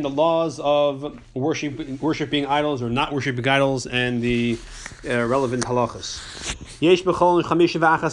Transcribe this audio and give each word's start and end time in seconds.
the 0.00 0.08
laws 0.08 0.58
of 0.58 1.20
worship, 1.34 2.00
worshiping 2.00 2.46
idols 2.46 2.80
or 2.80 2.88
not 2.88 3.12
worshiping 3.12 3.46
idols, 3.46 3.84
and 3.84 4.22
the 4.22 4.58
uh, 5.06 5.26
relevant 5.26 5.66
halachas. 5.66 6.18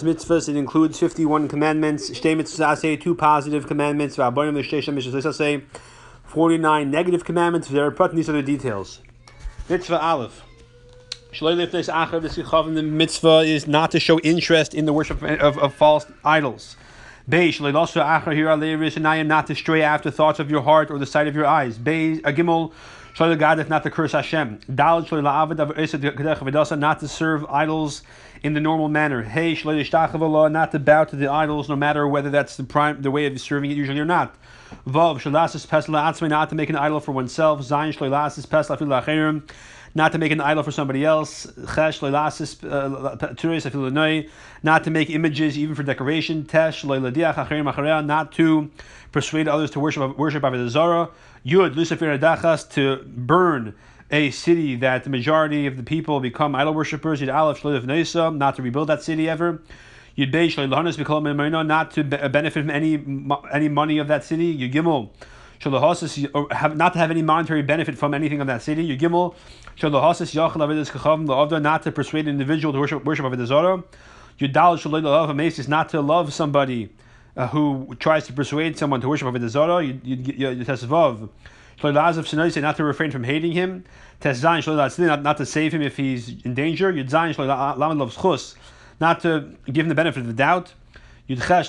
Mitzvahs, 0.04 0.50
it 0.50 0.58
includes 0.58 1.00
51 1.00 1.48
commandments, 1.48 2.10
two 2.20 3.16
positive 3.16 3.68
commandments, 3.68 4.18
49 4.18 6.92
negative 6.92 7.24
commandments, 7.24 7.70
there 7.70 7.86
are 7.86 7.92
put 7.92 8.14
these 8.14 8.28
other 8.28 8.42
details. 8.42 9.00
Mitzvah 9.70 10.02
Aleph. 10.02 10.44
The 11.32 12.84
mitzvah 12.84 13.40
is 13.40 13.68
not 13.68 13.92
to 13.92 14.02
show 14.02 14.20
interest 14.20 14.74
in 14.74 14.86
the 14.86 14.92
worship 14.92 15.24
of, 15.24 15.58
of 15.58 15.74
false 15.74 16.06
idols. 16.26 16.76
Beish, 17.30 17.76
also 17.76 18.00
achar 18.02 18.34
here 18.34 18.50
am 19.18 19.28
not 19.28 19.48
to 19.48 19.56
stray 19.56 19.82
after 19.82 20.10
thoughts 20.10 20.40
of 20.40 20.50
your 20.50 20.62
heart 20.62 20.90
or 20.90 20.98
the 20.98 21.06
sight 21.06 21.28
of 21.28 21.36
your 21.36 21.46
eyes. 21.46 21.78
Beis, 21.78 22.20
a 22.20 22.32
gimel, 22.32 22.72
God 23.18 23.60
if 23.60 23.68
not 23.68 23.84
to 23.84 23.92
curse 23.92 24.14
Hashem. 24.14 24.62
Dal 24.74 25.04
Dalad 25.04 26.80
not 26.80 27.00
to 27.02 27.08
serve 27.10 27.46
idols 27.48 28.04
in 28.44 28.54
the 28.54 28.62
normal 28.62 28.88
manner. 28.88 29.24
Hey, 29.24 29.56
not 29.56 30.72
to 30.72 30.80
bow 30.80 31.04
to 31.04 31.16
the 31.18 31.28
idols, 31.28 31.68
no 31.68 31.76
matter 31.76 32.08
whether 32.08 32.30
that's 32.30 32.56
the 32.56 32.64
prime 32.64 33.02
the 33.02 33.12
way 33.12 33.26
of 33.26 33.42
serving 33.42 33.72
it 33.72 33.76
usually 33.76 34.00
or 34.00 34.06
not. 34.06 34.34
Vav, 34.88 36.30
not 36.30 36.50
to 36.50 36.56
make 36.56 36.70
an 36.70 36.78
idol 36.78 37.02
for 37.02 37.12
oneself. 37.12 37.60
Zayin, 37.60 37.94
not 39.96 40.12
to 40.12 40.18
make 40.18 40.32
an 40.32 40.42
idol 40.42 40.64
for 40.64 40.72
somebody 40.72 41.04
else, 41.06 41.46
uh, 41.58 43.18
not 44.64 44.84
to 44.84 44.90
make 44.90 45.10
images 45.10 45.58
even 45.58 45.76
for 45.76 45.84
decoration, 45.84 46.48
not 46.54 48.32
to 48.34 48.72
persuade 49.12 49.48
others 49.48 49.72
to 49.72 49.80
worship 49.80 50.18
worship 50.18 50.44
Avodah 50.44 50.70
Zarah, 50.70 51.10
Yud 51.46 51.76
Lucifer 51.76 52.18
Adachas 52.18 52.70
to 52.72 53.04
burn 53.06 53.74
a 54.10 54.32
city 54.32 54.76
that 54.78 55.04
the 55.04 55.10
majority 55.10 55.68
of 55.68 55.76
the 55.78 55.84
people 55.84 56.20
become 56.20 56.56
idol 56.56 56.74
worshippers, 56.74 57.22
Yud 57.22 57.34
Aleph 57.34 57.64
not 58.36 58.56
to 58.56 58.62
rebuild 58.62 58.88
that 58.90 59.02
city 59.02 59.30
ever. 59.30 59.62
Yud 60.18 60.32
Beish 60.32 60.58
not 61.68 61.92
to 61.92 62.04
benefit 62.04 62.54
from 62.54 62.70
any 62.70 63.04
any 63.52 63.70
money 63.70 63.98
of 64.00 64.08
that 64.08 64.24
city. 64.24 64.58
Yud 64.58 64.74
Gimel. 64.74 65.10
Not 65.66 66.94
to 66.94 67.00
have 67.00 67.12
any 67.12 67.22
monetary 67.22 67.62
benefit 67.64 67.98
from 67.98 68.14
anything 68.14 68.42
of 68.42 68.48
that 68.48 68.62
city. 68.62 68.84
You 68.84 68.98
gimel 68.98 69.36
not 69.82 71.84
to 71.84 71.92
persuade 71.92 72.26
an 72.26 72.32
individual 72.32 72.74
to 72.74 72.80
worship 72.80 73.06
worship 73.06 73.26
Avodah 73.26 73.46
Zarah. 73.46 73.84
Yudal 74.40 74.78
shaloi 74.78 75.60
is 75.60 75.68
not 75.68 75.90
to 75.90 76.02
love 76.02 76.34
somebody 76.34 76.90
uh, 77.36 77.48
who 77.48 77.96
tries 78.00 78.26
to 78.28 78.34
persuade 78.34 78.78
someone 78.78 79.02
to 79.02 79.10
worship 79.10 79.28
Avodah 79.28 79.50
Zarah. 79.50 79.84
Yudtesvav 79.84 81.30
not 81.84 82.76
to 82.78 82.84
refrain 82.84 83.12
from 83.12 83.24
hating 83.24 83.52
him. 83.52 83.84
Not, 84.24 85.22
not 85.22 85.38
to 85.38 85.46
save 85.46 85.74
him 85.74 85.84
if 85.84 85.96
he's 85.96 86.44
in 86.44 86.56
danger. 86.56 86.92
Not 86.92 87.08
to 89.22 89.56
give 89.66 89.86
him 89.86 89.90
the 89.90 89.96
benefit 89.96 90.22
of 90.22 90.28
the 90.28 90.34
doubt. 90.34 90.74
Not 91.30 91.66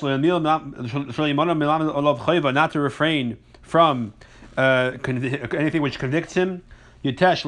to 2.72 2.81
refrain 2.81 3.37
from 3.62 4.15
uh, 4.56 4.93
anything 5.05 5.83
which 5.83 5.98
convicts 5.98 6.33
him. 6.33 6.62
Yutesh 7.05 7.45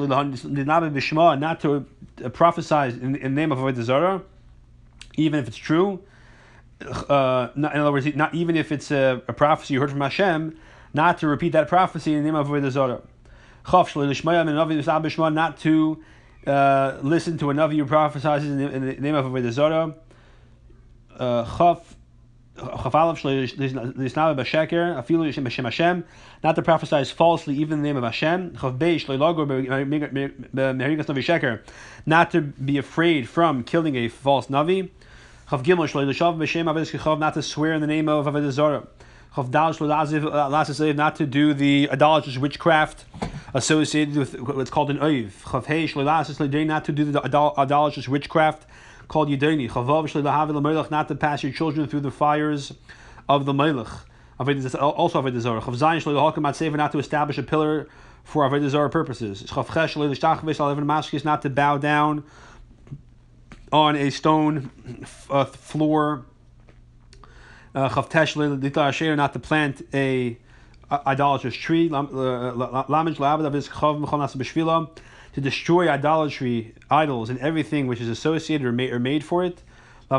not 1.39 1.59
to 1.59 1.85
uh, 2.23 2.29
prophesy 2.29 2.75
in, 2.75 3.15
in 3.15 3.35
the 3.35 3.41
name 3.41 3.51
of 3.51 3.57
Avodah 3.57 4.23
even 5.15 5.39
if 5.39 5.47
it's 5.47 5.57
true. 5.57 5.99
Uh, 6.81 7.49
not, 7.55 7.75
in 7.75 7.81
other 7.81 7.91
words, 7.91 8.07
not 8.15 8.33
even 8.33 8.55
if 8.55 8.71
it's 8.71 8.89
a, 8.91 9.21
a, 9.27 9.33
prophecy 9.33 9.75
you 9.75 9.79
heard 9.79 9.91
from 9.91 10.01
Hashem, 10.01 10.57
not 10.93 11.19
to 11.19 11.27
repeat 11.27 11.51
that 11.51 11.67
prophecy 11.67 12.13
in 12.13 12.23
the 12.23 12.25
name 12.25 12.35
of 12.35 12.47
Avodah 12.47 12.71
Zarah. 12.71 13.01
Not 15.31 15.57
to 15.59 16.03
uh, 16.47 16.97
listen 17.03 17.37
to 17.37 17.51
a 17.51 17.53
navi 17.53 17.77
who 17.77 17.85
prophesies 17.85 18.43
in 18.43 18.57
the, 18.57 18.69
in 18.71 18.85
the 18.87 18.93
name 18.93 19.13
of 19.13 19.25
Avodah 19.25 19.51
Zarah. 19.51 19.93
Uh, 21.15 21.43
not 22.57 22.93
to 26.55 26.63
prophesy 26.63 27.03
falsely 27.05 27.55
even 27.55 27.73
in 27.73 27.81
the 27.81 27.87
name 27.87 27.97
of 27.97 28.03
Hashem. 28.03 28.57
Not 32.05 32.31
to 32.31 32.41
be 32.41 32.77
afraid 32.77 33.29
from 33.29 33.63
killing 33.63 33.95
a 33.95 34.09
false 34.09 34.47
navi. 34.47 34.89
Not 35.51 37.33
to 37.33 37.41
swear 37.41 37.73
in 37.73 37.81
the 37.81 37.87
name 37.87 38.09
of 38.09 38.25
Avodah. 38.25 38.87
Not 40.95 41.15
to 41.15 41.25
do 41.25 41.53
the 41.53 41.89
idolatrous 41.91 42.37
witchcraft 42.37 43.05
associated 43.53 44.15
with 44.15 44.39
what's 44.39 44.69
called 44.69 44.89
an 44.89 44.99
oiv. 44.99 46.65
Not 46.65 46.85
to 46.85 46.91
do 46.91 47.05
the 47.05 47.23
idolatrous 47.23 48.07
witchcraft 48.07 48.65
called 49.11 49.27
Yidoni. 49.27 49.69
Chavav 49.69 50.89
not 50.89 51.07
to 51.09 51.15
pass 51.15 51.43
your 51.43 51.51
children 51.51 51.85
through 51.85 51.99
the 51.99 52.11
fires 52.11 52.73
of 53.27 53.45
the 53.45 53.53
Melech. 53.53 53.89
Also 54.39 54.47
Avodah 54.47 55.39
Zarah. 55.39 55.61
Chav 55.61 55.75
Zayin 55.75 56.01
Shlo 56.01 56.75
not 56.77 56.91
to 56.93 56.97
establish 56.97 57.37
a 57.37 57.43
pillar 57.43 57.89
for 58.23 58.49
Avodah 58.49 58.69
Zarah 58.69 58.89
purposes. 58.89 59.43
Chav 59.43 59.67
Ches 59.67 59.93
Shlo 59.93 61.25
not 61.25 61.41
to 61.41 61.49
bow 61.49 61.77
down 61.77 62.23
on 63.73 63.97
a 63.97 64.09
stone 64.11 64.71
uh, 65.29 65.43
floor. 65.43 66.25
Uh, 67.75 67.89
Chav 67.89 68.09
Tesh 68.09 68.33
Shlo 68.33 69.15
not 69.17 69.33
to 69.33 69.39
plant 69.39 69.81
a 69.93 70.37
idolatrous 70.89 71.55
tree. 71.55 71.89
Lamij 71.89 73.17
La'abed 73.17 73.45
Avis 73.45 73.67
Chav 73.67 74.01
Mechol 74.01 74.19
Nasa 74.19 74.37
to 75.33 75.41
destroy 75.41 75.89
idolatry, 75.89 76.73
idols, 76.89 77.29
and 77.29 77.37
everything 77.39 77.85
which 77.87 77.99
is 78.01 78.09
associated 78.09 78.65
or 78.65 78.71
made, 78.71 78.91
or 78.91 78.99
made 78.99 79.23
for 79.23 79.43
it. 79.43 79.61
Not 80.09 80.17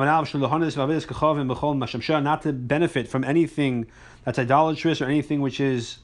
to 2.43 2.53
benefit 2.53 3.09
from 3.09 3.25
anything 3.25 3.87
that's 4.25 4.39
idolatrous 4.39 5.01
or 5.03 5.05
anything 5.05 5.43
which 5.43 5.61
is 5.61 5.99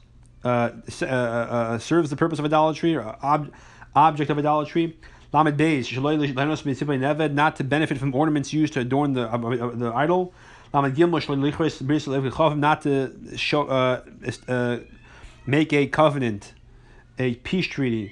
uh, 0.45 0.69
uh, 1.01 1.05
uh, 1.05 1.77
serves 1.79 2.11
the 2.11 2.15
purpose 2.15 2.39
of 2.39 2.45
idolatry 2.45 2.95
or 2.95 3.03
ob- 3.23 3.51
object 3.95 4.29
of 4.29 4.37
idolatry. 4.37 4.95
Not 5.33 5.47
to 5.47 5.51
benefit 7.63 7.97
from 7.97 8.15
ornaments 8.15 8.53
used 8.53 8.73
to 8.73 8.79
adorn 8.79 9.13
the, 9.13 9.27
uh, 9.27 9.75
the 9.75 9.91
idol. 9.95 10.33
Not 10.71 10.85
to 12.83 13.11
show, 13.35 13.63
uh, 13.63 14.01
uh, 14.47 14.77
make 15.47 15.73
a 15.73 15.87
covenant, 15.87 16.53
a 17.17 17.33
peace 17.35 17.65
treaty 17.65 18.11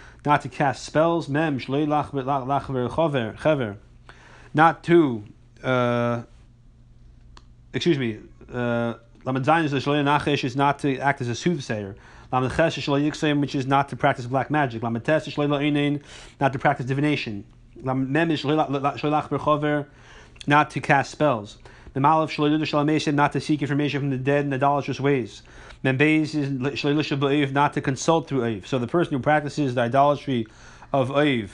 not 0.25 0.41
to 0.41 0.49
cast 0.49 0.85
spells, 0.85 1.27
mem 1.27 1.59
not 4.53 4.83
to, 4.83 5.23
uh, 5.63 6.21
excuse 7.73 7.97
me, 7.97 8.19
uh, 8.53 8.93
Lamed 9.23 9.47
is 9.47 10.55
not 10.55 10.79
to 10.79 10.97
act 10.97 11.21
as 11.21 11.27
a 11.27 11.35
soothsayer. 11.35 11.95
Lamed 12.31 12.51
which 13.41 13.55
is 13.55 13.67
not 13.67 13.89
to 13.89 13.95
practice 13.95 14.25
black 14.25 14.49
magic. 14.51 14.83
Lamed 14.83 16.03
not 16.39 16.53
to 16.53 16.59
practice 16.59 16.85
divination. 16.85 17.45
Mem 17.83 18.37
not 20.47 20.69
to 20.71 20.79
cast 20.79 21.11
spells. 21.11 21.57
Not 21.93 23.31
to 23.33 23.41
seek 23.41 23.61
information 23.61 23.99
from 23.99 24.09
the 24.09 24.17
dead 24.17 24.45
in 24.45 24.53
idolatrous 24.53 24.99
ways. 24.99 25.43
Membeis 25.83 26.35
is 26.35 27.51
not 27.51 27.73
to 27.73 27.81
consult 27.81 28.27
through 28.27 28.41
Oiv. 28.41 28.67
So 28.67 28.77
the 28.77 28.87
person 28.87 29.13
who 29.13 29.19
practices 29.19 29.73
the 29.73 29.81
idolatry 29.81 30.47
of 30.93 31.09
Oiv 31.09 31.49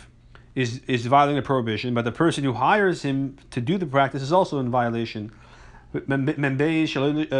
is, 0.54 0.82
is 0.88 1.06
violating 1.06 1.38
the 1.38 1.46
prohibition, 1.46 1.94
but 1.94 2.04
the 2.04 2.12
person 2.12 2.44
who 2.44 2.54
hires 2.54 3.04
him 3.04 3.38
to 3.52 3.62
do 3.62 3.78
the 3.78 3.86
practice 3.86 4.22
is 4.22 4.34
also 4.34 4.60
in 4.60 4.70
violation. 4.70 5.32
Memgimel, 5.94 7.32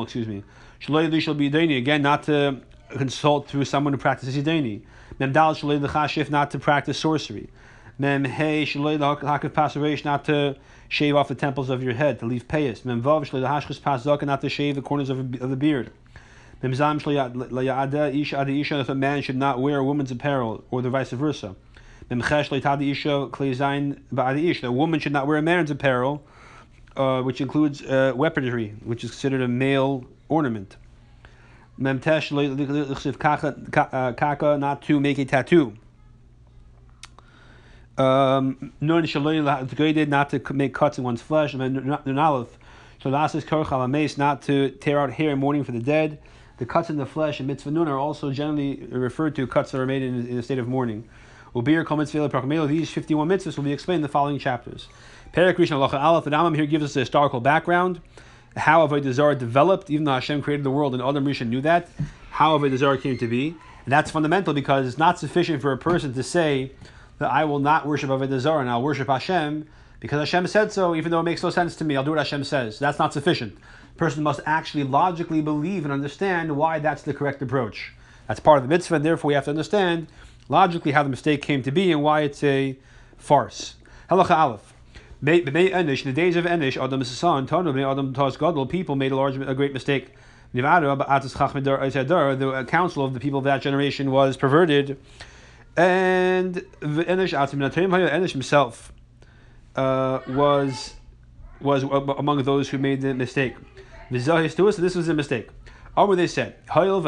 uh, 0.00 0.02
excuse 0.02 0.28
me. 0.28 0.44
shall 1.20 1.34
be 1.34 1.76
Again, 1.76 2.02
not 2.02 2.24
to 2.24 2.60
consult 2.90 3.48
through 3.48 3.64
someone 3.64 3.94
who 3.94 3.98
practices 3.98 4.36
Yidani. 4.36 4.82
Memdal 5.18 5.56
Shalei 5.56 5.80
L'chashif, 5.80 6.28
not 6.28 6.50
to 6.50 6.58
practice 6.58 6.98
sorcery. 6.98 7.48
Mem 7.98 8.24
Hey 8.24 8.64
Shalei 8.64 8.98
L'hakav 8.98 10.04
not 10.04 10.24
to 10.26 10.56
shave 10.88 11.16
off 11.16 11.28
the 11.28 11.34
temples 11.34 11.70
of 11.70 11.82
your 11.82 11.94
head, 11.94 12.18
to 12.18 12.26
leave 12.26 12.46
payas. 12.46 12.84
Mem 12.84 13.02
Vav 13.02 13.22
Shalei 13.22 13.42
L'hashchis 13.42 13.80
Pas 13.80 14.04
not 14.04 14.42
to 14.42 14.50
shave 14.50 14.74
the 14.74 14.82
corners 14.82 15.08
of, 15.08 15.18
of 15.40 15.48
the 15.48 15.56
beard. 15.56 15.90
That 18.78 18.88
a 18.88 18.94
man 18.94 19.20
should 19.22 19.36
not 19.36 19.60
wear 19.60 19.78
a 19.78 19.84
woman's 19.84 20.10
apparel, 20.10 20.64
or 20.70 20.82
the 20.82 20.90
vice 20.90 21.10
versa. 21.10 21.54
Ish. 22.10 23.02
A 24.62 24.72
woman 24.72 25.00
should 25.00 25.12
not 25.12 25.26
wear 25.26 25.38
a 25.38 25.42
man's 25.42 25.70
apparel, 25.70 26.22
uh, 26.96 27.22
which 27.22 27.40
includes 27.40 27.82
uh, 27.82 28.12
weaponry, 28.14 28.74
which 28.84 29.02
is 29.04 29.10
considered 29.10 29.42
a 29.42 29.48
male 29.48 30.04
ornament. 30.28 30.76
Not 31.78 32.02
to 32.02 32.10
make 35.00 35.18
a 35.18 35.24
tattoo. 35.24 35.74
Um, 37.98 38.72
not 38.80 40.28
to 40.30 40.52
make 40.52 40.74
cuts 40.74 40.98
in 40.98 41.04
one's 41.04 41.22
flesh. 41.22 41.54
Not 41.54 42.04
to 44.42 44.70
tear 44.70 45.00
out 45.00 45.12
hair 45.12 45.30
in 45.30 45.38
mourning 45.38 45.64
for 45.64 45.72
the 45.72 45.80
dead. 45.80 46.18
The 46.58 46.66
cuts 46.66 46.88
in 46.88 46.96
the 46.96 47.06
flesh 47.06 47.38
and 47.40 47.46
mitzvah 47.46 47.70
nun 47.70 47.88
are 47.88 47.98
also 47.98 48.30
generally 48.32 48.76
referred 48.90 49.36
to 49.36 49.46
cuts 49.46 49.72
that 49.72 49.80
are 49.80 49.86
made 49.86 50.02
in, 50.02 50.26
in 50.26 50.38
a 50.38 50.42
state 50.42 50.58
of 50.58 50.68
mourning. 50.68 51.08
These 51.54 51.62
51 51.64 53.28
mitzvahs 53.28 53.56
will 53.56 53.64
be 53.64 53.72
explained 53.72 53.96
in 53.96 54.02
the 54.02 54.08
following 54.08 54.38
chapters. 54.38 54.88
Perak 55.32 55.56
Rishon. 55.56 56.24
The 56.24 56.30
Rambam 56.30 56.54
here 56.54 56.66
gives 56.66 56.84
us 56.84 56.96
a 56.96 57.00
historical 57.00 57.40
background 57.40 58.00
how 58.56 58.86
Avodah 58.86 59.12
Zarah 59.12 59.34
developed, 59.34 59.90
even 59.90 60.04
though 60.04 60.12
Hashem 60.12 60.42
created 60.42 60.64
the 60.64 60.70
world 60.70 60.94
and 60.94 61.02
Adam 61.02 61.24
Rishon 61.24 61.48
knew 61.48 61.60
that, 61.62 61.88
how 62.30 62.58
Avodah 62.58 62.76
Zarah 62.76 62.98
came 62.98 63.18
to 63.18 63.28
be. 63.28 63.48
And 63.84 63.92
that's 63.92 64.10
fundamental 64.10 64.54
because 64.54 64.86
it's 64.86 64.98
not 64.98 65.18
sufficient 65.18 65.62
for 65.62 65.72
a 65.72 65.78
person 65.78 66.14
to 66.14 66.22
say 66.22 66.72
that 67.18 67.30
I 67.30 67.44
will 67.44 67.58
not 67.58 67.86
worship 67.86 68.10
Avodah 68.10 68.40
Zarah 68.40 68.60
and 68.60 68.70
I'll 68.70 68.82
worship 68.82 69.08
Hashem 69.08 69.68
because 70.00 70.18
Hashem 70.18 70.46
said 70.46 70.72
so, 70.72 70.94
even 70.94 71.10
though 71.10 71.20
it 71.20 71.24
makes 71.24 71.42
no 71.42 71.50
sense 71.50 71.76
to 71.76 71.84
me. 71.84 71.96
I'll 71.96 72.04
do 72.04 72.10
what 72.10 72.18
Hashem 72.18 72.44
says. 72.44 72.78
That's 72.78 72.98
not 72.98 73.12
sufficient. 73.12 73.56
Person 73.96 74.22
must 74.22 74.40
actually 74.44 74.84
logically 74.84 75.40
believe 75.40 75.84
and 75.84 75.92
understand 75.92 76.56
why 76.56 76.78
that's 76.78 77.02
the 77.02 77.14
correct 77.14 77.40
approach. 77.40 77.92
That's 78.28 78.40
part 78.40 78.58
of 78.58 78.64
the 78.64 78.68
mitzvah, 78.68 78.96
and 78.96 79.04
therefore 79.04 79.28
we 79.28 79.34
have 79.34 79.44
to 79.44 79.50
understand 79.50 80.08
logically 80.48 80.92
how 80.92 81.02
the 81.02 81.08
mistake 81.08 81.42
came 81.42 81.62
to 81.62 81.70
be 81.70 81.92
and 81.92 82.02
why 82.02 82.20
it's 82.22 82.42
a 82.42 82.76
farce. 83.16 83.76
Halacha 84.10 84.36
Aleph. 84.36 84.72
In 85.22 85.44
the 85.44 86.12
days 86.14 86.36
of 86.36 86.44
Enish, 86.44 86.82
Adam 86.82 87.02
son, 87.04 87.44
Adam 87.44 88.12
Taz 88.12 88.38
Gadol, 88.38 88.66
people 88.66 88.96
made 88.96 89.12
a 89.12 89.16
large, 89.16 89.36
a 89.36 89.54
great 89.54 89.72
mistake. 89.72 90.10
The 90.52 90.62
council 92.68 93.04
of 93.04 93.14
the 93.14 93.20
people 93.20 93.38
of 93.38 93.44
that 93.44 93.62
generation 93.62 94.10
was 94.10 94.36
perverted, 94.36 94.98
and 95.76 96.54
Enish 96.80 97.32
Enish 97.32 98.32
himself 98.32 98.92
uh, 99.74 100.20
was 100.28 100.94
was 101.60 101.82
among 101.82 102.42
those 102.44 102.68
who 102.68 102.78
made 102.78 103.00
the 103.00 103.14
mistake. 103.14 103.54
This 104.10 104.94
was 104.94 105.08
a 105.08 105.14
mistake. 105.14 105.48
Or 105.96 106.14
they 106.14 106.26
said, 106.26 106.56
Since 106.68 107.00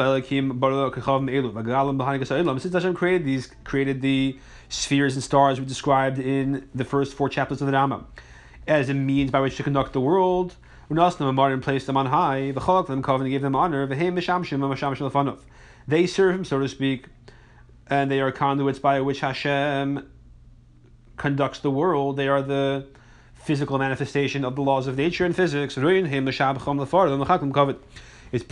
Hashem 2.73 2.93
created 2.95 3.25
these, 3.25 3.51
created 3.63 4.01
the 4.01 4.39
spheres 4.67 5.13
and 5.13 5.23
stars 5.23 5.59
we 5.59 5.65
described 5.65 6.17
in 6.19 6.67
the 6.73 6.83
first 6.83 7.13
four 7.13 7.29
chapters 7.29 7.61
of 7.61 7.67
the 7.67 7.73
Rama, 7.73 8.05
as 8.67 8.89
a 8.89 8.93
means 8.93 9.31
by 9.31 9.39
which 9.39 9.57
to 9.57 9.63
conduct 9.63 9.93
the 9.93 10.01
world, 10.01 10.55
and 10.89 11.63
placed 11.63 11.85
them 11.85 11.97
on 11.97 12.07
high, 12.07 12.51
the 12.51 12.59
them 12.87 13.03
and 13.21 13.29
gave 13.29 13.43
them 13.43 13.55
honor, 13.55 13.85
they 15.87 16.07
serve 16.07 16.35
him, 16.35 16.43
so 16.43 16.59
to 16.59 16.67
speak, 16.67 17.05
and 17.87 18.11
they 18.11 18.19
are 18.21 18.31
conduits 18.31 18.79
by 18.79 19.01
which 19.01 19.19
Hashem 19.19 20.09
conducts 21.17 21.59
the 21.59 21.71
world. 21.71 22.17
They 22.17 22.27
are 22.27 22.41
the 22.41 22.87
physical 23.43 23.77
manifestation 23.77 24.45
of 24.45 24.55
the 24.55 24.61
laws 24.61 24.87
of 24.87 24.97
nature 24.97 25.25
and 25.25 25.35
physics. 25.35 25.77
It's 28.31 28.45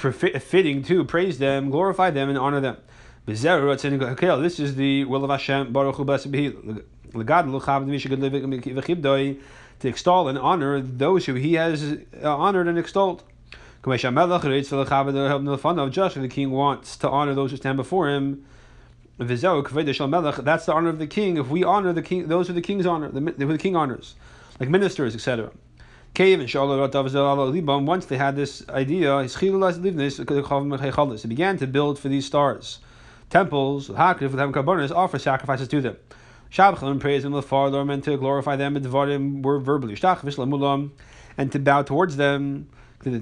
fitting 0.44 0.84
to 0.84 1.06
praise 1.06 1.38
them, 1.38 1.70
glorify 1.70 2.10
them, 2.10 2.30
and 2.30 2.38
honor 2.38 2.60
them. 2.60 2.78
This 3.26 4.60
is 4.60 4.76
the 4.76 5.06
will 5.06 5.24
of 5.24 5.30
Hashem, 5.30 5.74
Baruch 5.74 5.98
to 9.80 9.88
extol 9.88 10.28
and 10.28 10.40
honor 10.40 10.82
those 10.82 11.26
who 11.26 11.36
He 11.36 11.54
has 11.54 11.98
uh, 12.24 12.36
honored 12.36 12.68
and 12.68 12.80
extolled. 12.80 13.24
Just 13.86 14.02
the 14.02 16.28
king 16.30 16.52
wants 16.52 16.98
to 16.98 17.10
honor 17.10 17.36
those 17.36 17.52
who 17.52 17.58
stand 17.58 17.78
before 17.78 18.10
him. 18.10 18.44
That's 19.18 19.42
the 19.42 20.74
honor 20.74 20.90
of 20.90 21.00
the 21.00 21.08
king. 21.08 21.38
If 21.38 21.48
we 21.48 21.64
honor 21.64 21.94
the 21.94 22.02
king, 22.02 22.28
those 22.28 22.50
are 22.50 22.54
the 22.54 22.62
king's 22.62 22.86
honor, 22.86 23.10
the, 23.10 23.22
the 23.22 23.58
king 23.58 23.76
honors, 23.76 24.16
like 24.60 24.70
ministers, 24.70 25.16
etc. 25.16 25.52
Cave 26.14 26.40
and 26.40 27.88
once 27.88 28.06
they 28.06 28.18
had 28.18 28.36
this 28.36 28.68
idea, 28.70 29.28
they 29.28 31.30
began 31.30 31.58
to 31.58 31.68
build 31.68 32.00
for 32.00 32.10
these 32.10 32.26
stars 32.26 32.80
temples, 33.30 33.90
karbonis, 33.90 34.92
offer 34.92 35.20
sacrifices 35.20 35.68
to 35.68 35.82
them. 35.82 35.98
Shabchalim 36.52 37.00
praise 37.00 37.24
them 37.24 37.40
far 37.42 37.86
meant 37.86 38.04
to 38.06 38.18
glorify 38.18 38.56
them, 38.56 38.76
and 38.76 38.86
devarim 38.86 39.44
were 39.44 39.60
verbally. 39.60 39.96
And 41.38 41.52
to 41.52 41.60
bow 41.60 41.84
towards 41.84 42.16
them 42.16 42.70
in 43.06 43.22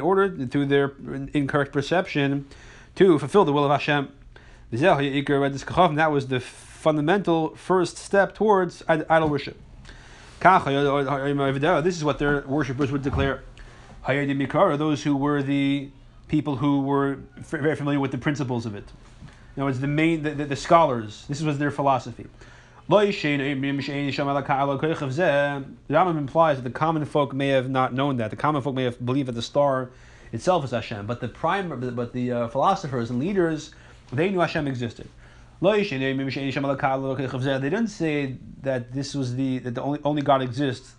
order 0.00 0.46
through 0.46 0.66
their 0.66 0.92
incorrect 1.32 1.72
perception 1.72 2.46
to 2.96 3.18
fulfill 3.18 3.44
the 3.44 3.52
will 3.52 3.64
of 3.64 3.70
Hashem. 3.70 4.12
That 4.70 6.08
was 6.10 6.26
the 6.28 6.40
fundamental 6.40 7.54
first 7.56 7.96
step 7.96 8.34
towards 8.34 8.82
idol 8.88 9.28
worship. 9.28 9.56
This 10.40 11.96
is 11.96 12.04
what 12.04 12.18
their 12.18 12.42
worshippers 12.42 12.92
would 12.92 13.02
declare. 13.02 13.42
Those 14.06 15.02
who 15.02 15.16
were 15.16 15.42
the 15.42 15.90
people 16.28 16.56
who 16.56 16.82
were 16.82 17.18
very 17.38 17.76
familiar 17.76 18.00
with 18.00 18.10
the 18.10 18.18
principles 18.18 18.66
of 18.66 18.74
it. 18.74 18.84
In 19.56 19.62
other 19.62 19.68
words, 19.68 19.80
the 19.80 19.86
main 19.86 20.22
the, 20.22 20.30
the, 20.30 20.44
the 20.46 20.56
scholars. 20.56 21.24
This 21.28 21.40
was 21.42 21.58
their 21.58 21.70
philosophy. 21.70 22.26
The 22.86 22.96
Rambam 25.90 26.18
implies 26.18 26.56
that 26.56 26.64
the 26.64 26.70
common 26.70 27.04
folk 27.06 27.32
may 27.32 27.48
have 27.48 27.70
not 27.70 27.94
known 27.94 28.16
that. 28.18 28.30
The 28.30 28.36
common 28.36 28.60
folk 28.60 28.74
may 28.74 28.84
have 28.84 29.06
believed 29.06 29.28
that 29.28 29.32
the 29.32 29.42
star 29.42 29.90
itself 30.32 30.64
is 30.64 30.72
Hashem, 30.72 31.06
but 31.06 31.20
the 31.20 31.28
prime, 31.28 31.94
but 31.94 32.12
the 32.12 32.32
uh, 32.32 32.48
philosophers 32.48 33.08
and 33.08 33.18
leaders, 33.18 33.70
they 34.14 34.30
knew 34.30 34.40
Hashem 34.40 34.66
existed. 34.66 35.08
They 35.60 35.84
didn't 37.70 37.86
say 37.88 38.36
that 38.62 38.92
this 38.92 39.14
was 39.14 39.36
the 39.36 39.58
that 39.60 39.74
the 39.74 39.82
only 39.82 40.00
only 40.04 40.22
God 40.22 40.42
exists 40.42 40.94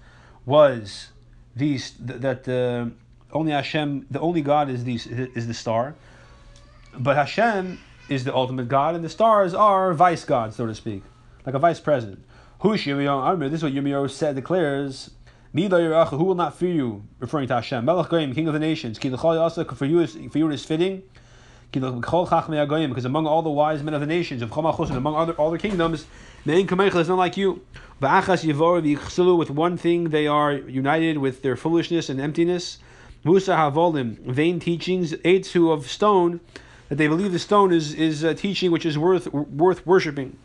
was 0.45 1.09
these 1.56 1.94
that 2.00 2.47
uh, 2.47 2.89
only 3.35 3.51
Hashem, 3.51 4.07
the 4.09 4.19
only 4.19 4.41
God 4.41 4.69
is 4.69 4.83
the, 4.83 4.95
is 5.35 5.47
the 5.47 5.53
star, 5.53 5.95
but 6.97 7.16
Hashem 7.16 7.80
is 8.07 8.23
the 8.23 8.33
ultimate 8.33 8.68
God, 8.68 8.95
and 8.95 9.04
the 9.04 9.09
stars 9.09 9.54
are 9.54 9.94
vice 9.94 10.23
gods, 10.23 10.56
so 10.56 10.66
to 10.66 10.73
speak, 10.73 11.04
like 11.45 11.54
a 11.56 11.59
vice 11.59 11.80
president. 11.80 12.23
This 12.63 12.87
is 12.87 12.87
what 12.87 13.73
Yirmiyahu 13.73 14.09
said, 14.09 14.35
declares, 14.35 15.11
Who 15.54 16.23
will 16.23 16.35
not 16.35 16.57
fear 16.57 16.73
you? 16.73 17.04
Referring 17.19 17.47
to 17.49 17.56
Hashem. 17.56 17.85
King 18.33 18.47
of 18.47 18.54
the 18.54 18.59
nations. 18.59 18.97
For 18.97 19.85
you 19.85 19.99
is, 19.99 20.18
for 20.31 20.37
you 20.37 20.49
is 20.49 20.66
fitting. 20.66 21.04
Because 21.81 23.05
among 23.05 23.27
all 23.27 23.41
the 23.41 23.49
wise 23.49 23.83
men 23.83 23.94
of 23.94 24.01
the 24.01 24.07
nations, 24.07 24.41
of 24.41 24.49
Chomachos 24.49 24.87
and 24.87 24.97
among 24.97 25.15
other, 25.15 25.33
all 25.33 25.51
the 25.51 25.57
kingdoms, 25.57 26.05
is 26.45 27.07
not 27.07 27.17
like 27.17 27.37
you. 27.37 27.61
With 28.01 29.49
one 29.49 29.77
thing 29.77 30.09
they 30.09 30.27
are 30.27 30.53
united 30.53 31.17
with 31.17 31.41
their 31.41 31.55
foolishness 31.55 32.09
and 32.09 32.19
emptiness. 32.19 32.79
Musa 33.23 33.55
Havolim, 33.55 34.19
vain 34.19 34.59
teachings, 34.59 35.13
Eitzu 35.13 35.73
of 35.73 35.89
stone, 35.89 36.39
that 36.89 36.95
they 36.95 37.07
believe 37.07 37.31
the 37.31 37.39
stone 37.39 37.73
is, 37.73 37.94
is 37.94 38.23
a 38.23 38.35
teaching 38.35 38.71
which 38.71 38.85
is 38.85 38.97
worth 38.97 39.33
worth 39.33 39.85
worshipping. 39.87 40.37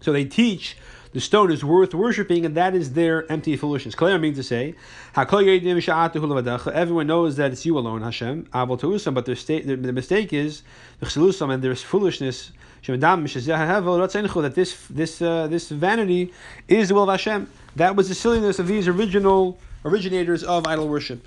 So 0.00 0.12
they 0.12 0.24
teach 0.24 0.78
the 1.12 1.20
stone 1.20 1.50
is 1.50 1.64
worth 1.64 1.92
worshipping, 1.94 2.46
and 2.46 2.56
that 2.56 2.74
is 2.74 2.92
their 2.92 3.30
empty 3.30 3.56
foolishness. 3.56 3.94
Clear 3.94 4.18
means 4.18 4.36
to 4.36 4.42
say, 4.42 4.74
everyone 5.16 7.06
knows 7.06 7.36
that 7.36 7.52
it's 7.52 7.66
you 7.66 7.76
alone, 7.76 8.02
Hashem, 8.02 8.46
but 8.52 9.24
their 9.26 9.36
state, 9.36 9.66
the, 9.66 9.76
the 9.76 9.92
mistake 9.92 10.32
is, 10.32 10.62
and 11.00 11.62
there's 11.62 11.82
foolishness, 11.82 12.52
that 12.86 14.52
this 14.54 14.86
this 14.88 15.20
uh, 15.20 15.46
this 15.48 15.68
vanity 15.68 16.32
is 16.68 16.88
the 16.88 16.94
will 16.94 17.02
of 17.02 17.10
Hashem. 17.10 17.50
That 17.76 17.94
was 17.94 18.08
the 18.08 18.14
silliness 18.14 18.58
of 18.58 18.66
these 18.68 18.88
original 18.88 19.58
originators 19.84 20.42
of 20.42 20.66
idol 20.66 20.88
worship. 20.88 21.26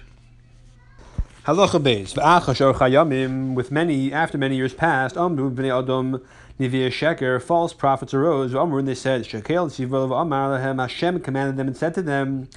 Halacha 1.45 1.79
beis. 1.79 2.15
With 3.55 3.71
many 3.71 4.13
after 4.13 4.37
many 4.37 4.55
years 4.55 4.73
passed, 4.73 5.15
bnei 5.15 5.77
adam 5.77 6.21
nivia 6.59 6.89
sheker. 6.89 7.41
False 7.41 7.73
prophets 7.73 8.13
arose. 8.13 8.53
Amru 8.53 8.79
and 8.79 8.87
they 8.87 8.95
said 8.95 9.25
shekel 9.25 9.67
tzivol 9.67 10.19
amar. 10.21 10.59
Hashem 10.59 11.19
commanded 11.19 11.57
them 11.57 11.67
and 11.67 11.77
said 11.77 11.93
to 11.95 12.01
them. 12.01 12.47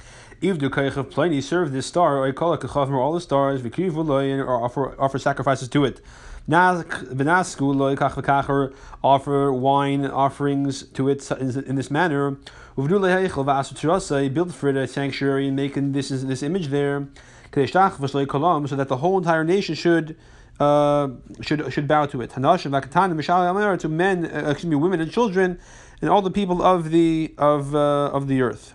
Ivdu 0.41 0.69
kaychav 0.69 1.09
pliny 1.09 1.41
serve 1.41 1.71
this 1.71 1.87
star 1.87 2.23
or 2.23 2.31
call 2.31 2.53
it 2.53 2.59
kachavim 2.59 2.91
or 2.91 3.01
all 3.01 3.13
the 3.13 3.21
stars 3.21 3.63
v'kivu 3.63 4.07
or 4.45 4.63
offer 4.63 4.99
offer 5.01 5.17
sacrifices 5.17 5.67
to 5.69 5.83
it. 5.83 5.99
V'nasku 6.47 7.75
loy 7.75 7.95
kach 7.95 8.13
v'kacher 8.13 8.71
offer 9.03 9.51
wine 9.51 10.05
offerings 10.05 10.83
to 10.89 11.09
it 11.09 11.29
in 11.31 11.75
this 11.75 11.89
manner. 11.89 12.37
Uvdu 12.77 12.99
leheichel 12.99 13.45
v'asu 13.45 14.31
build 14.31 14.53
for 14.53 14.69
it 14.69 14.75
a 14.75 14.87
sanctuary 14.87 15.47
and 15.47 15.55
make 15.55 15.73
this 15.73 16.09
this 16.09 16.43
image 16.43 16.67
there. 16.67 17.07
so 17.51 17.65
that 17.65 18.87
the 18.87 18.97
whole 18.97 19.17
entire 19.17 19.43
nation 19.43 19.73
should 19.73 20.15
uh, 20.59 21.09
should 21.41 21.71
should 21.71 21.87
bow 21.87 22.05
to 22.07 22.21
it. 22.21 22.31
To 22.31 23.89
men, 23.89 24.25
uh, 24.25 24.49
excuse 24.49 24.69
me, 24.69 24.75
women 24.75 25.01
and 25.01 25.11
children, 25.11 25.59
and 26.01 26.09
all 26.09 26.21
the 26.21 26.31
people 26.31 26.61
of 26.61 26.91
the 26.91 27.33
of 27.37 27.75
uh, 27.75 28.09
of 28.11 28.27
the 28.27 28.41
earth. 28.41 28.73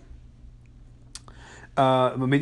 Uh, 1.76 2.12
and 2.14 2.32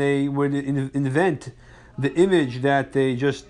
they 0.00 0.28
would 0.28 0.54
invent 0.54 1.52
the 1.98 2.12
image 2.14 2.60
that 2.62 2.92
they 2.92 3.16
just 3.16 3.46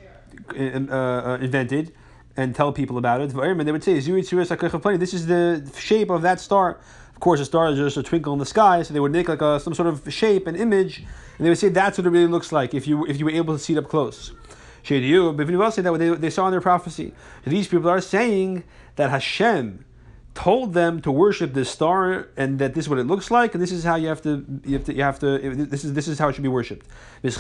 uh, 0.57 0.63
uh, 0.63 1.39
invented 1.41 1.93
and 2.37 2.55
tell 2.55 2.73
people 2.73 2.97
about 2.97 3.21
it. 3.21 3.33
And 3.35 3.61
they 3.67 3.73
would 3.73 3.85
say, 3.85 3.95
This 3.95 4.09
is 4.09 5.27
the 5.27 5.71
shape 5.77 6.11
of 6.11 6.23
that 6.23 6.41
star. 6.41 6.81
Course, 7.23 7.39
a 7.39 7.45
star 7.45 7.69
is 7.69 7.79
just 7.79 7.97
a 7.97 8.03
twinkle 8.03 8.33
in 8.33 8.41
the 8.41 8.45
sky, 8.45 8.83
so 8.83 8.93
they 8.93 8.99
would 8.99 9.13
make 9.13 9.29
like 9.29 9.41
a, 9.41 9.61
some 9.61 9.75
sort 9.75 9.87
of 9.87 10.13
shape 10.13 10.49
and 10.49 10.57
image, 10.57 11.05
and 11.39 11.47
they 11.47 11.51
would 11.51 11.57
say 11.57 11.69
that's 11.69 11.97
what 11.97 12.05
it 12.05 12.11
really 12.11 12.27
looks 12.27 12.51
like 12.51 12.75
if 12.75 12.89
you 12.89 13.07
if 13.07 13.21
you 13.21 13.25
were 13.27 13.31
able 13.31 13.55
to 13.55 13.61
see 13.63 13.75
it 13.75 13.79
up 13.79 13.89
close. 13.89 14.33
Shadiyu, 14.83 15.37
but 15.37 15.49
you 15.49 15.71
say 15.71 15.83
that 15.83 15.97
they, 15.99 16.09
they 16.17 16.31
saw 16.31 16.47
in 16.49 16.51
their 16.51 16.61
prophecy, 16.61 17.15
these 17.47 17.69
people 17.69 17.89
are 17.89 18.01
saying 18.01 18.65
that 18.97 19.11
Hashem 19.11 19.85
told 20.35 20.75
them 20.75 21.01
to 21.03 21.13
worship 21.13 21.55
this 21.55 21.71
star 21.71 22.29
and 22.37 22.59
that 22.59 22.75
this 22.75 22.87
is 22.87 22.89
what 22.89 22.99
it 22.99 23.07
looks 23.07 23.31
like 23.31 23.55
and 23.55 23.63
this 23.63 23.71
is 23.71 23.85
how 23.85 23.95
you 23.95 24.09
have 24.09 24.23
to 24.23 24.45
you 24.65 24.73
have 24.73 24.85
to 24.85 24.93
you 24.93 25.03
have 25.03 25.21
to 25.21 25.39
this 25.67 25.85
is 25.85 25.93
this 25.93 26.09
is 26.09 26.19
how 26.19 26.29
it 26.29 26.33
should 26.33 26.43
be 26.43 26.49
worshipped 26.49 26.89
and 27.23 27.33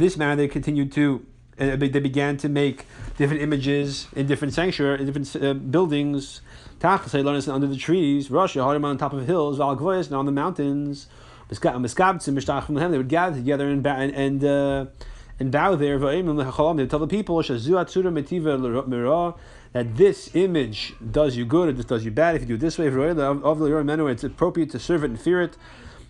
this 0.00 0.16
manner 0.16 0.36
they 0.36 0.46
continued 0.46 0.92
to 0.92 1.26
uh, 1.70 1.76
they 1.76 1.88
began 1.88 2.36
to 2.38 2.48
make 2.48 2.86
different 3.16 3.42
images 3.42 4.08
in 4.14 4.26
different 4.26 4.52
sanctuary 4.54 5.00
in 5.00 5.06
different 5.06 5.36
uh, 5.36 5.54
buildings 5.54 6.40
under 6.82 7.66
the 7.66 7.76
trees 7.76 8.30
Russia 8.30 8.60
on 8.62 8.98
top 8.98 9.12
of 9.12 9.26
hills 9.26 9.60
and 9.60 10.16
on 10.16 10.26
the 10.26 10.32
mountains 10.32 11.06
they 11.48 12.96
would 12.96 13.08
gather 13.08 13.36
together 13.36 13.68
and 13.68 13.86
and 13.86 14.44
uh, 14.44 14.86
and 15.38 15.50
bow 15.50 15.74
there. 15.74 15.98
They 15.98 16.86
tell 16.86 16.98
the 16.98 17.06
people 17.06 17.42
that 19.72 19.96
this 19.96 20.34
image 20.34 20.94
does 21.10 21.36
you 21.36 21.44
good 21.44 21.68
or 21.68 21.72
this 21.72 21.84
does 21.84 22.04
you 22.04 22.10
bad. 22.10 22.36
If 22.36 22.42
you 22.42 22.48
do 22.48 22.54
it 22.54 22.60
this 22.60 22.78
way, 22.78 22.86
it's 22.86 24.24
appropriate 24.24 24.70
to 24.70 24.78
serve 24.78 25.04
it 25.04 25.10
and 25.10 25.20
fear 25.20 25.42
it. 25.42 25.56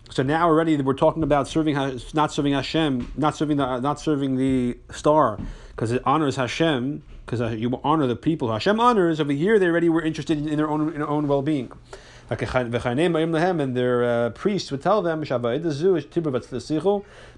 So 0.09 0.21
now 0.21 0.47
already 0.47 0.79
we're 0.81 0.93
talking 0.93 1.23
about 1.23 1.47
serving, 1.47 1.75
not 2.13 2.31
serving 2.31 2.53
Hashem, 2.53 3.13
not 3.17 3.35
serving 3.35 3.57
the, 3.57 3.79
not 3.79 3.99
serving 3.99 4.35
the 4.37 4.77
star, 4.91 5.39
because 5.71 5.91
it 5.91 6.01
honors 6.05 6.35
Hashem, 6.35 7.03
because 7.25 7.55
you 7.55 7.79
honor 7.83 8.05
the 8.05 8.15
people 8.15 8.51
Hashem 8.51 8.79
honors. 8.79 9.19
Over 9.19 9.31
here, 9.31 9.57
they 9.57 9.67
already 9.67 9.89
were 9.89 10.01
interested 10.01 10.37
in 10.37 10.57
their 10.57 10.69
own 10.69 10.89
in 10.89 10.99
their 10.99 11.09
own 11.09 11.27
well 11.27 11.41
being 11.41 11.71
and 12.29 13.75
their 13.75 14.03
uh, 14.03 14.29
priests 14.31 14.71
would 14.71 14.81
tell 14.81 15.01
them, 15.01 15.23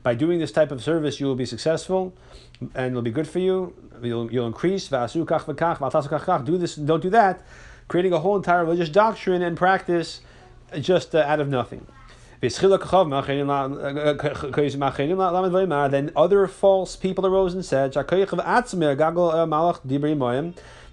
by 0.04 0.16
doing 0.16 0.40
this 0.40 0.52
type 0.52 0.72
of 0.72 0.84
service, 0.84 1.20
you 1.20 1.26
will 1.26 1.36
be 1.36 1.46
successful 1.46 2.14
and 2.74 2.92
it'll 2.92 3.02
be 3.02 3.12
good 3.12 3.28
for 3.28 3.40
you. 3.40 3.74
You'll, 4.02 4.32
you'll 4.32 4.48
increase. 4.48 4.88
Do 4.90 4.98
this, 6.58 6.76
don't 6.76 7.02
do 7.02 7.10
that. 7.10 7.42
Creating 7.88 8.14
a 8.14 8.20
whole 8.20 8.36
entire 8.36 8.64
religious 8.64 8.90
doctrine 8.90 9.42
and 9.42 9.58
practice 9.58 10.22
just 10.80 11.16
uh, 11.16 11.20
out 11.20 11.40
of 11.40 11.48
nothing. 11.48 11.86
Eh, 12.46 12.50
eh, 12.50 14.16
eh, 14.58 15.88
then 15.88 16.12
other 16.16 16.48
false 16.48 16.96
people 16.96 17.26
arose 17.26 17.54
and 17.54 17.66
said, 17.66 17.94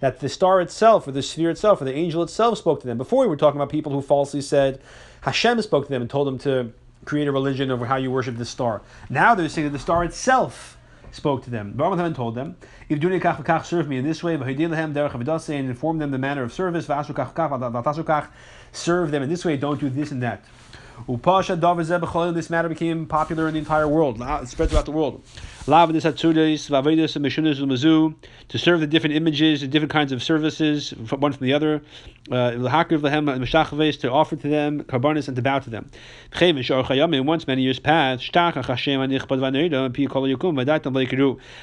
that 0.02 0.18
the 0.18 0.28
star 0.28 0.60
itself, 0.60 1.06
or 1.06 1.12
the 1.12 1.22
sphere 1.22 1.50
itself, 1.50 1.80
or 1.80 1.84
the 1.84 1.94
angel 1.94 2.22
itself 2.22 2.58
spoke 2.58 2.80
to 2.80 2.86
them. 2.86 2.98
Before 2.98 3.20
we 3.20 3.28
were 3.28 3.36
talking 3.36 3.60
about 3.60 3.70
people 3.70 3.92
who 3.92 4.02
falsely 4.02 4.40
said 4.40 4.80
Hashem 5.22 5.62
spoke 5.62 5.84
to 5.84 5.90
them 5.90 6.02
and 6.02 6.10
told 6.10 6.26
them 6.26 6.38
to 6.40 6.72
create 7.04 7.28
a 7.28 7.32
religion 7.32 7.70
over 7.70 7.86
how 7.86 7.96
you 7.96 8.10
worship 8.10 8.36
the 8.36 8.44
star. 8.44 8.82
Now 9.08 9.34
they're 9.34 9.48
saying 9.48 9.66
that 9.66 9.72
the 9.72 9.78
star 9.78 10.04
itself 10.04 10.76
spoke 11.12 11.44
to 11.44 11.50
them. 11.50 11.72
Baruch 11.74 12.14
told 12.16 12.34
them, 12.34 12.56
if 12.88 12.98
do 12.98 13.08
kach 13.20 13.64
serve 13.64 13.88
me 13.88 13.98
in 13.98 14.04
this 14.04 14.24
way, 14.24 14.34
and 14.34 15.68
inform 15.68 15.98
them 15.98 16.10
the 16.10 16.18
manner 16.18 16.42
of 16.42 16.52
service, 16.52 16.86
serve 18.72 19.10
them 19.10 19.22
in 19.22 19.28
this 19.28 19.44
way, 19.44 19.56
don't 19.56 19.78
do 19.80 19.90
this 19.90 20.10
and 20.10 20.22
that. 20.22 20.44
Upasha 21.08 22.34
this 22.34 22.50
matter 22.50 22.68
became 22.68 23.06
popular 23.06 23.48
in 23.48 23.54
the 23.54 23.58
entire 23.58 23.88
world. 23.88 24.20
It 24.20 24.48
spread 24.48 24.70
throughout 24.70 24.84
the 24.84 24.92
world. 24.92 25.22
To 28.48 28.58
serve 28.58 28.80
the 28.80 28.86
different 28.86 29.16
images 29.16 29.62
and 29.62 29.72
different 29.72 29.92
kinds 29.92 30.12
of 30.12 30.22
services, 30.22 30.90
one 30.90 31.32
from 31.32 31.46
the 31.46 31.52
other. 31.52 31.82
Uh, 32.30 32.52
to 32.52 34.10
offer 34.10 34.36
to 34.36 34.48
them, 34.48 34.82
karbanis, 34.84 35.28
and 35.28 35.36
to 35.36 35.42
bow 35.42 35.58
to 35.58 35.70
them. 35.70 35.90
Once 37.26 37.46
many 37.46 37.62
years 37.62 37.78
passed, 37.78 38.36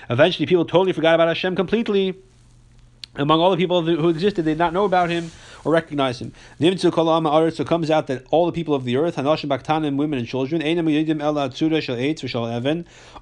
eventually 0.09 0.45
people 0.45 0.65
totally 0.65 0.93
forgot 0.93 1.15
about 1.15 1.27
Hashem 1.27 1.55
completely. 1.55 2.15
Among 3.15 3.39
all 3.39 3.51
the 3.51 3.57
people 3.57 3.81
who 3.81 4.09
existed, 4.09 4.45
they 4.45 4.51
did 4.51 4.59
not 4.59 4.71
know 4.71 4.85
about 4.85 5.09
him 5.09 5.31
or 5.65 5.71
recognize 5.71 6.21
him. 6.21 6.31
So 6.59 6.91
comes 6.91 7.89
out 7.89 8.07
that 8.07 8.25
all 8.29 8.45
the 8.45 8.51
people 8.51 8.75
of 8.75 8.83
the 8.83 8.97
earth, 8.97 9.15
Hanashim 9.15 9.97
women 9.97 10.19
and 10.19 10.27
children, 10.27 10.61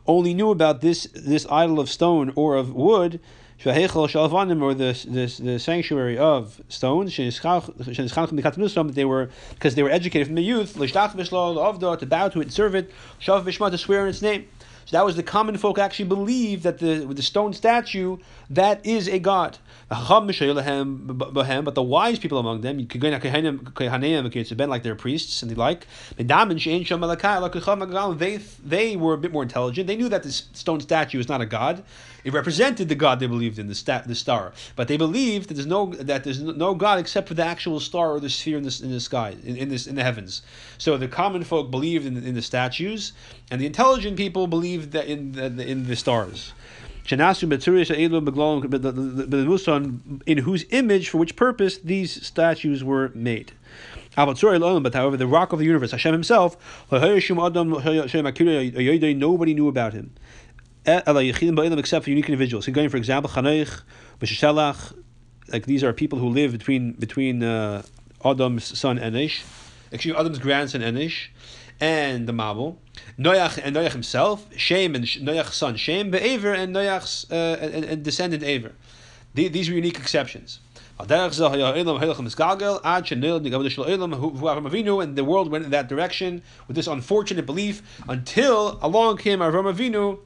only 0.07 0.33
knew 0.33 0.51
about 0.51 0.81
this 0.81 1.07
this 1.13 1.47
idol 1.49 1.79
of 1.79 1.89
stone 1.89 2.33
or 2.35 2.55
of 2.55 2.73
wood, 2.73 3.19
or 3.65 3.67
the, 3.67 5.05
this, 5.07 5.37
the 5.37 5.57
sanctuary 5.57 6.17
of 6.17 6.61
stones, 6.69 7.17
they 7.17 9.05
were 9.05 9.29
because 9.49 9.75
they 9.75 9.83
were 9.83 9.89
educated 9.89 10.27
from 10.27 10.35
the 10.35 10.43
youth, 10.43 10.75
to 10.75 12.05
bow 12.05 12.29
to 12.29 12.39
it 12.39 12.43
and 12.43 12.53
serve 12.53 12.75
it, 12.75 12.91
to 13.25 13.77
swear 13.77 14.03
in 14.03 14.09
its 14.09 14.21
name. 14.21 14.47
So 14.87 14.95
that 14.95 15.05
was 15.05 15.17
the 15.17 15.23
common 15.23 15.57
folk 15.57 15.77
actually 15.77 16.05
believed 16.05 16.63
that 16.63 16.79
the 16.79 17.05
the 17.05 17.21
stone 17.21 17.51
statue 17.51 18.17
that 18.49 18.85
is 18.85 19.09
a 19.09 19.19
god. 19.19 19.57
But 19.89 20.05
the 21.75 21.83
wise 21.83 22.19
people 22.19 22.37
among 22.37 22.61
them, 22.61 22.77
like 24.69 24.83
their 24.83 24.95
priests 24.95 25.41
and 25.41 25.51
the 25.51 25.55
like, 25.55 25.87
they 26.17 26.23
they 28.65 28.95
were 28.95 29.13
a 29.13 29.17
bit 29.17 29.33
more 29.33 29.43
intelligent. 29.43 29.87
They 29.87 29.97
knew 29.97 30.07
that 30.07 30.23
this 30.23 30.47
stone 30.53 30.79
statue 30.79 31.19
is 31.19 31.27
not 31.27 31.41
a 31.41 31.45
god. 31.45 31.83
It 32.23 32.33
represented 32.33 32.89
the 32.89 32.95
god 32.95 33.19
they 33.19 33.27
believed 33.27 33.59
in, 33.59 33.67
the, 33.67 33.75
sta- 33.75 34.03
the 34.05 34.15
star. 34.15 34.53
But 34.75 34.87
they 34.87 34.97
believed 34.97 35.49
that 35.49 35.53
there's 35.53 35.67
no 35.67 35.93
that 35.93 36.23
there's 36.23 36.41
no 36.41 36.73
god 36.73 36.99
except 36.99 37.27
for 37.27 37.33
the 37.33 37.45
actual 37.45 37.79
star 37.79 38.11
or 38.11 38.19
the 38.19 38.29
sphere 38.29 38.57
in 38.57 38.63
the, 38.63 38.79
in 38.83 38.91
the 38.91 38.99
sky, 38.99 39.35
in, 39.43 39.55
in 39.55 39.69
this 39.69 39.87
in 39.87 39.95
the 39.95 40.03
heavens. 40.03 40.41
So 40.77 40.97
the 40.97 41.07
common 41.07 41.43
folk 41.43 41.71
believed 41.71 42.05
in, 42.05 42.17
in 42.17 42.33
the 42.33 42.41
statues, 42.41 43.13
and 43.51 43.61
the 43.61 43.65
intelligent 43.65 44.17
people 44.17 44.47
believed 44.47 44.91
that 44.91 45.07
in 45.07 45.33
the, 45.33 45.65
in 45.65 45.87
the 45.87 45.95
stars 45.95 46.53
in 47.09 47.19
whose 50.39 50.65
image, 50.71 51.09
for 51.09 51.17
which 51.17 51.35
purpose 51.35 51.77
these 51.77 52.25
statues 52.25 52.83
were 52.83 53.11
made. 53.15 53.51
But 54.15 54.93
however, 54.93 55.15
the 55.15 55.27
rock 55.27 55.53
of 55.53 55.59
the 55.59 55.65
universe, 55.65 55.91
Hashem 55.91 56.11
Himself, 56.11 56.57
nobody 56.91 57.33
knew 59.53 59.67
about 59.67 59.93
Him, 59.93 60.11
except 61.79 62.05
for 62.05 62.09
unique 62.09 62.25
individuals. 62.29 62.65
So 62.65 62.71
going, 62.71 62.89
for 62.89 62.97
example, 62.97 63.29
like 65.49 65.65
these 65.65 65.83
are 65.83 65.93
people 65.93 66.19
who 66.19 66.29
live 66.29 66.51
between 66.51 66.93
between 66.93 67.43
uh, 67.43 67.83
Adam's 68.23 68.77
son 68.77 68.97
Enish, 68.99 69.43
me, 69.91 70.15
Adam's 70.15 70.39
grandson 70.39 70.81
Enish, 70.81 71.27
and 71.79 72.27
the 72.27 72.33
Mabul. 72.33 72.77
Noach 73.19 73.59
and 73.63 73.75
Noach 73.75 73.91
himself, 73.91 74.47
Shem 74.55 74.95
and 74.95 75.05
Noach's 75.05 75.55
son 75.55 75.75
Shem, 75.75 76.09
Be'aver 76.11 76.53
and 76.53 76.75
Noach's 76.75 77.25
uh, 77.31 77.57
and, 77.61 77.85
and 77.85 78.03
descendant 78.03 78.43
Aver. 78.43 78.73
These 79.33 79.69
were 79.69 79.75
unique 79.75 79.99
exceptions. 79.99 80.59
And 80.99 81.09
the 81.09 81.33
world 85.23 85.51
went 85.51 85.65
in 85.65 85.69
that 85.71 85.87
direction 85.87 86.41
with 86.67 86.75
this 86.75 86.87
unfortunate 86.87 87.45
belief 87.45 87.83
until 88.09 88.79
along 88.81 89.17
came 89.17 89.39
Avram 89.39 89.71
Avinu, 89.71 90.17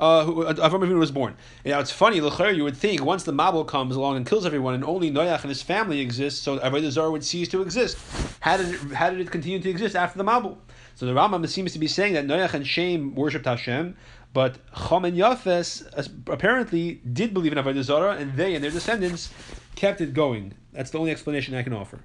uh, 0.00 0.24
who, 0.24 0.44
uh, 0.44 0.54
Avram 0.54 0.86
Avinu 0.86 0.98
was 0.98 1.10
born. 1.10 1.36
Now 1.64 1.80
it's 1.80 1.90
funny, 1.90 2.16
you 2.16 2.64
would 2.64 2.76
think 2.76 3.02
once 3.02 3.24
the 3.24 3.32
Mabul 3.32 3.66
comes 3.66 3.96
along 3.96 4.16
and 4.16 4.26
kills 4.26 4.46
everyone, 4.46 4.74
and 4.74 4.84
only 4.84 5.10
Noach 5.10 5.42
and 5.42 5.48
his 5.48 5.62
family 5.62 6.00
exist, 6.00 6.42
so 6.42 6.58
Avodah 6.58 6.90
Zarah 6.90 7.10
would 7.10 7.24
cease 7.24 7.48
to 7.48 7.62
exist. 7.62 7.98
How 8.40 8.56
did 8.56 8.74
it, 8.74 8.80
how 8.92 9.10
did 9.10 9.20
it 9.20 9.30
continue 9.30 9.60
to 9.60 9.70
exist 9.70 9.96
after 9.96 10.18
the 10.18 10.24
Mabul? 10.24 10.58
So 10.94 11.06
the 11.06 11.12
Rambam 11.12 11.48
seems 11.48 11.72
to 11.72 11.78
be 11.78 11.86
saying 11.86 12.14
that 12.14 12.26
Noach 12.26 12.54
and 12.54 12.66
Shem 12.66 13.14
worshipped 13.14 13.46
Hashem, 13.46 13.96
but 14.32 14.58
Chom 14.72 15.06
and 15.06 15.16
Yafes 15.16 15.86
apparently 16.26 17.00
did 17.12 17.32
believe 17.32 17.52
in 17.52 17.58
Avodah 17.58 17.82
Zarah, 17.82 18.16
and 18.16 18.34
they 18.36 18.54
and 18.54 18.62
their 18.62 18.70
descendants 18.70 19.32
kept 19.74 20.00
it 20.00 20.12
going. 20.12 20.54
That's 20.72 20.90
the 20.90 20.98
only 20.98 21.10
explanation 21.10 21.54
I 21.54 21.62
can 21.62 21.72
offer. 21.72 22.00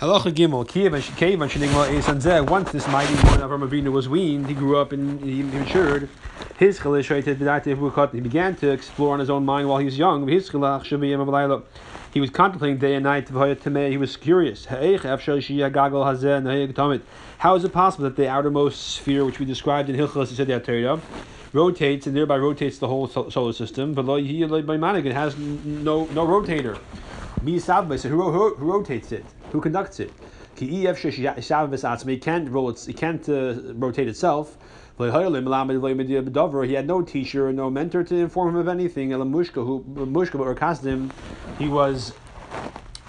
Halacha 0.00 0.32
Gimel, 0.32 0.68
Kiev 0.68 0.94
and 0.94 2.26
and. 2.26 2.50
Once 2.50 2.70
this 2.70 2.86
mighty 2.86 3.14
one 3.14 3.40
of 3.40 3.50
Avinu 3.50 3.90
was 3.90 4.08
weaned, 4.08 4.46
he 4.46 4.54
grew 4.54 4.76
up 4.76 4.92
and 4.92 5.20
he 5.20 5.42
matured. 5.42 6.08
His 6.58 6.80
he 6.80 8.20
began 8.20 8.56
to 8.56 8.70
explore 8.72 9.14
on 9.14 9.20
his 9.20 9.30
own 9.30 9.44
mind 9.44 9.68
while 9.68 9.78
he 9.78 9.84
was 9.84 9.96
young. 9.96 10.26
He 10.26 10.34
was 10.34 10.50
contemplating 12.30 12.78
day 12.78 12.96
and 12.96 13.04
night. 13.04 13.28
He 13.28 13.96
was 13.96 14.16
curious. 14.16 14.64
How 14.64 14.80
is 14.80 15.04
it 17.64 17.72
possible 17.72 18.04
that 18.04 18.16
the 18.16 18.28
outermost 18.28 18.88
sphere, 18.88 19.24
which 19.24 19.38
we 19.38 19.46
described 19.46 19.88
in 19.88 19.94
Hilchos 19.94 20.64
Torah, 20.64 21.00
rotates 21.52 22.08
and 22.08 22.16
thereby 22.16 22.38
rotates 22.38 22.78
the 22.78 22.88
whole 22.88 23.06
solar 23.06 23.52
system, 23.52 23.94
but 23.94 24.08
it 24.08 25.12
has 25.12 25.38
no 25.38 26.06
no 26.06 26.26
rotator? 26.26 26.76
Who, 27.44 28.32
who, 28.32 28.54
who 28.56 28.72
rotates 28.72 29.12
it? 29.12 29.24
Who 29.52 29.60
conducts 29.60 30.00
it? 30.00 30.12
It 30.60 32.20
can't 32.20 32.50
roll. 32.50 32.70
It 32.70 32.96
can't 32.96 33.28
uh, 33.28 33.74
rotate 33.74 34.08
itself. 34.08 34.58
He 34.98 35.04
had 35.04 36.86
no 36.88 37.02
teacher, 37.02 37.52
no 37.52 37.70
mentor 37.70 38.02
to 38.02 38.16
inform 38.16 38.48
him 38.48 38.56
of 38.56 38.66
anything. 38.66 39.10
He 41.58 41.68
was 41.68 42.12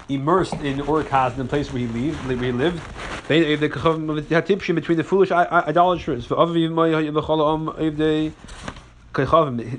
immersed 0.07 0.53
in 0.53 0.81
Orikaz, 0.81 1.35
the 1.35 1.45
place 1.45 1.73
where 1.73 1.79
he 1.79 1.87
lived. 1.87 2.23
Where 2.27 2.37
he 2.37 2.51
lived. 2.51 2.83
Between 3.27 4.97
the 4.97 5.03
foolish 5.03 5.31
idolaters, 5.31 6.27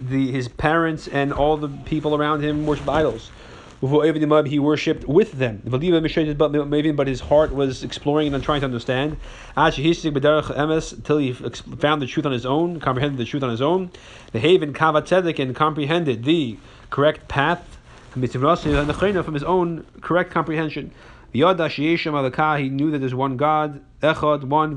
the, 0.08 0.30
his 0.32 0.48
parents 0.48 1.06
and 1.06 1.32
all 1.32 1.56
the 1.56 1.68
people 1.68 2.16
around 2.16 2.42
him 2.42 2.66
worship 2.66 2.88
idols 2.88 3.30
he 3.80 4.58
worshipped 4.58 5.08
with 5.08 5.32
them. 5.32 5.62
But 5.64 5.82
his 5.82 7.20
heart 7.20 7.54
was 7.54 7.82
exploring 7.82 8.34
and 8.34 8.44
trying 8.44 8.60
to 8.60 8.66
understand. 8.66 9.16
Until 9.56 9.84
he 9.84 11.32
found 11.32 12.02
the 12.02 12.06
truth 12.06 12.26
on 12.26 12.32
his 12.32 12.44
own, 12.44 12.78
comprehended 12.78 13.18
the 13.18 13.24
truth 13.24 13.42
on 13.42 13.50
his 13.50 13.62
own. 13.62 13.90
The 14.32 14.38
haven 14.38 14.74
kavatzedek 14.74 15.38
and 15.38 15.56
comprehended 15.56 16.24
the 16.24 16.58
correct 16.90 17.26
path 17.28 17.78
from 18.10 18.22
his 18.22 19.44
own 19.44 19.86
correct 20.02 20.30
comprehension. 20.30 20.90
He 21.32 21.40
knew 21.40 21.54
that 21.54 22.98
there's 22.98 23.14
one 23.14 23.36
God, 23.36 23.80
Echad, 24.02 24.44
one, 24.44 24.72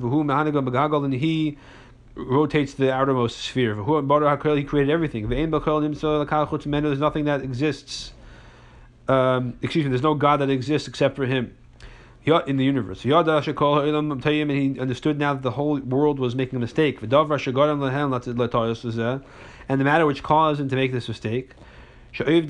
and 1.03 1.13
he 1.13 1.57
rotates 2.15 2.73
the 2.75 2.93
outermost 2.93 3.39
sphere. 3.39 3.75
He 3.75 4.63
created 4.63 4.91
everything. 4.91 5.27
There's 5.29 5.59
nothing 6.99 7.25
that 7.25 7.41
exists 7.41 8.13
um, 9.07 9.57
excuse 9.61 9.85
me, 9.85 9.89
there's 9.89 10.01
no 10.01 10.15
God 10.15 10.37
that 10.37 10.49
exists 10.49 10.87
except 10.87 11.15
for 11.15 11.25
Him 11.25 11.55
in 12.25 12.57
the 12.57 12.63
universe. 12.63 13.03
And 13.03 13.11
he 14.51 14.79
understood 14.79 15.19
now 15.19 15.33
that 15.33 15.43
the 15.43 15.51
whole 15.51 15.77
world 15.79 16.17
was 16.19 16.35
making 16.35 16.57
a 16.57 16.59
mistake. 16.59 17.01
And 17.01 17.11
the 17.11 17.25
matter 19.83 20.05
which 20.05 20.21
caused 20.23 20.61
him 20.61 20.69
to 20.69 20.75
make 20.75 20.93
this 20.93 21.07
mistake. 21.07 21.51
So 22.15 22.25
he 22.25 22.41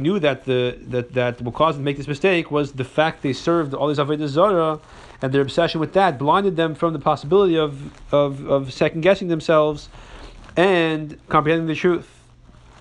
knew 0.00 0.20
that 0.20 0.44
the 0.44 0.78
that 0.88 1.12
that 1.14 1.42
what 1.42 1.54
caused 1.54 1.76
them 1.76 1.82
to 1.82 1.84
make 1.84 1.96
this 1.96 2.08
mistake 2.08 2.50
was 2.50 2.72
the 2.72 2.84
fact 2.84 3.22
they 3.22 3.32
served 3.32 3.72
all 3.74 3.88
these 3.88 3.98
avodah 3.98 4.28
zara, 4.28 4.78
and 5.20 5.32
their 5.32 5.42
obsession 5.42 5.80
with 5.80 5.92
that 5.94 6.18
blinded 6.18 6.56
them 6.56 6.74
from 6.74 6.92
the 6.92 6.98
possibility 6.98 7.58
of 7.58 7.90
of, 8.12 8.48
of 8.48 8.72
second 8.72 9.00
guessing 9.00 9.28
themselves 9.28 9.88
and 10.56 11.18
comprehending 11.28 11.66
the 11.66 11.74
truth 11.74 12.19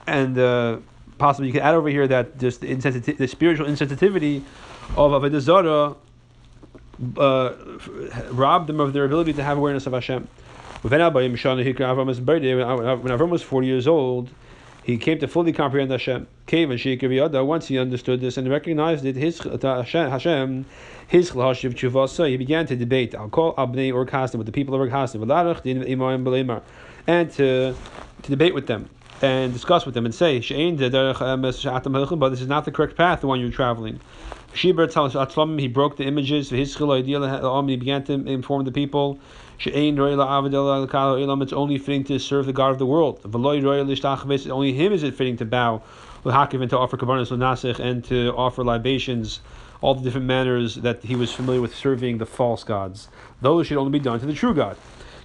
and 0.09 0.37
uh, 0.37 0.77
possibly 1.17 1.47
you 1.47 1.53
can 1.53 1.61
add 1.61 1.75
over 1.75 1.89
here 1.89 2.07
that 2.07 2.37
just 2.39 2.61
the, 2.61 2.73
the 2.73 3.27
spiritual 3.27 3.67
insensitivity 3.67 4.43
of 4.97 5.11
Avodah 5.11 5.39
Zarah 5.39 5.95
uh, 7.17 7.53
robbed 8.31 8.67
them 8.67 8.79
of 8.79 8.93
their 8.93 9.05
ability 9.05 9.33
to 9.33 9.43
have 9.43 9.57
awareness 9.57 9.85
of 9.85 9.93
Hashem. 9.93 10.27
When 10.81 10.91
Avram 10.91 12.05
was 13.29 13.43
40 13.43 13.67
years 13.67 13.87
old, 13.87 14.29
he 14.83 14.97
came 14.97 15.19
to 15.19 15.27
fully 15.27 15.51
comprehend 15.51 15.91
Hashem. 15.91 16.25
Once 16.51 17.67
he 17.67 17.77
understood 17.77 18.21
this 18.21 18.37
and 18.37 18.49
recognized 18.49 19.05
it, 19.05 19.15
his 19.15 19.39
Hashem, 19.39 20.65
his 21.07 21.29
he 21.29 22.37
began 22.37 22.65
to 22.65 22.75
debate. 22.75 23.13
I'll 23.13 23.29
call 23.29 23.53
Abnei 23.55 23.93
or 23.93 24.05
Kasdim 24.05 24.35
with 24.35 24.47
the 24.47 24.53
people 24.53 24.73
of 24.81 24.89
Kasdim, 24.89 26.61
and 27.07 27.31
to, 27.31 27.75
to 28.23 28.29
debate 28.29 28.53
with 28.53 28.67
them 28.67 28.89
and 29.21 29.53
discuss 29.53 29.85
with 29.85 29.93
them 29.95 30.05
and 30.05 30.15
say, 30.15 30.37
um, 30.37 31.41
but 31.41 32.29
this 32.29 32.41
is 32.41 32.47
not 32.47 32.65
the 32.65 32.71
correct 32.71 32.95
path, 32.95 33.21
the 33.21 33.27
one 33.27 33.39
you're 33.39 33.51
traveling. 33.51 33.99
He 34.53 34.71
broke 34.71 34.93
the 35.97 36.05
images, 36.05 36.49
he 36.49 36.65
began 37.75 38.03
to 38.03 38.13
inform 38.13 38.65
the 38.65 38.71
people. 38.71 39.19
It's 39.61 39.67
only 41.53 41.77
fitting 41.77 42.03
to 42.05 42.19
serve 42.19 42.45
the 42.45 42.53
God 42.53 42.71
of 42.71 42.79
the 42.79 42.85
world. 42.85 43.19
Only 44.51 44.73
him 44.73 44.93
is 44.93 45.03
it 45.03 45.15
fitting 45.15 45.37
to 45.37 45.45
bow, 45.45 45.81
and 46.25 46.69
to 46.69 46.77
offer 46.77 46.97
kabbanis 46.97 47.79
and 47.79 48.03
to 48.05 48.33
offer 48.35 48.63
libations, 48.63 49.41
all 49.81 49.95
the 49.95 50.01
different 50.01 50.25
manners 50.27 50.75
that 50.75 51.03
he 51.03 51.15
was 51.15 51.31
familiar 51.31 51.61
with 51.61 51.75
serving 51.75 52.17
the 52.17 52.25
false 52.25 52.63
gods. 52.63 53.07
Those 53.41 53.67
should 53.67 53.77
only 53.77 53.91
be 53.91 53.99
done 53.99 54.19
to 54.19 54.25
the 54.25 54.33
true 54.33 54.53
God 54.53 54.77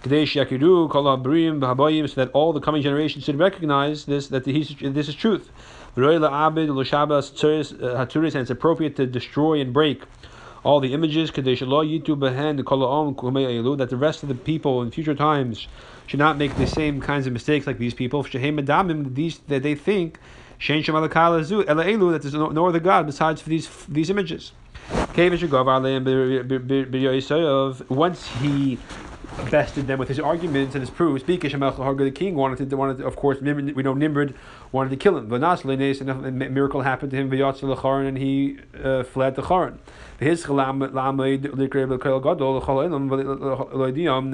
so 0.04 0.10
that 2.16 2.30
all 2.32 2.52
the 2.52 2.60
coming 2.60 2.82
generations 2.82 3.24
should 3.24 3.38
recognize 3.38 4.04
this 4.04 4.28
that 4.28 4.44
this 4.44 5.08
is 5.08 5.14
truth. 5.14 5.50
Uh, 5.96 6.02
and 8.34 8.36
it's 8.36 8.50
appropriate 8.50 8.96
to 8.96 9.06
destroy 9.06 9.60
and 9.60 9.72
break 9.72 10.02
all 10.64 10.80
the 10.80 10.92
images 10.94 11.30
that 11.30 11.44
the 13.90 13.96
rest 13.96 14.22
of 14.22 14.28
the 14.28 14.34
people 14.34 14.82
in 14.82 14.90
future 14.90 15.14
times 15.14 15.68
should 16.06 16.18
not 16.18 16.36
make 16.36 16.56
the 16.56 16.66
same 16.66 17.00
kinds 17.00 17.26
of 17.26 17.32
mistakes 17.32 17.66
like 17.66 17.78
these 17.78 17.94
people. 17.94 18.22
These 18.22 19.38
that 19.48 19.62
they 19.62 19.74
think 19.74 20.18
that 20.58 22.22
there's 22.22 22.34
no, 22.34 22.48
no 22.48 22.66
other 22.66 22.80
God 22.80 23.06
besides 23.06 23.42
for 23.42 23.48
these 23.50 23.68
these 23.86 24.10
images. 24.10 24.52
Once 27.88 28.26
he 28.40 28.78
bested 29.50 29.86
them 29.86 29.98
with 29.98 30.08
his 30.08 30.18
arguments 30.20 30.74
and 30.74 30.82
his 30.82 30.90
proofs. 30.90 31.24
The 31.24 31.36
king 32.14 32.34
wanted 32.34 32.70
to, 32.70 32.76
wanted 32.76 32.98
to, 32.98 33.06
of 33.06 33.16
course, 33.16 33.40
we 33.40 33.82
know 33.82 33.94
Nimrod 33.94 34.34
wanted 34.72 34.90
to 34.90 34.96
kill 34.96 35.16
him. 35.16 35.28
But 35.28 35.42
a 35.42 36.30
miracle 36.30 36.82
happened 36.82 37.10
to 37.12 37.16
him, 37.16 37.32
and 37.32 38.18
he 38.18 38.58
uh, 38.82 39.02
fled 39.02 39.36
to 39.36 39.42
Charan. 39.42 39.78
Then 40.20 40.36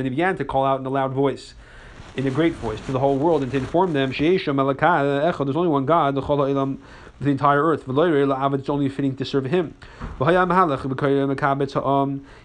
he 0.05 0.11
began 0.11 0.37
to 0.37 0.45
call 0.45 0.65
out 0.65 0.81
in 0.81 0.87
a 0.87 0.91
loud 0.91 1.13
voice, 1.13 1.55
in 2.17 2.27
a 2.27 2.31
great 2.31 2.55
voice, 2.55 2.81
to 2.87 2.93
the 2.93 2.99
whole 2.99 3.17
world, 3.17 3.43
and 3.43 3.51
to 3.53 3.59
inform 3.59 3.93
them, 3.93 4.13
there's 4.13 4.51
only 4.51 5.69
one 5.69 5.87
God, 5.87 6.15
the 6.15 6.23
entire 7.29 7.63
earth. 7.63 7.85
It's 7.87 8.69
only 8.69 8.89
fitting 8.89 9.17
to 9.17 9.25
serve 9.25 9.45
him. 9.47 9.75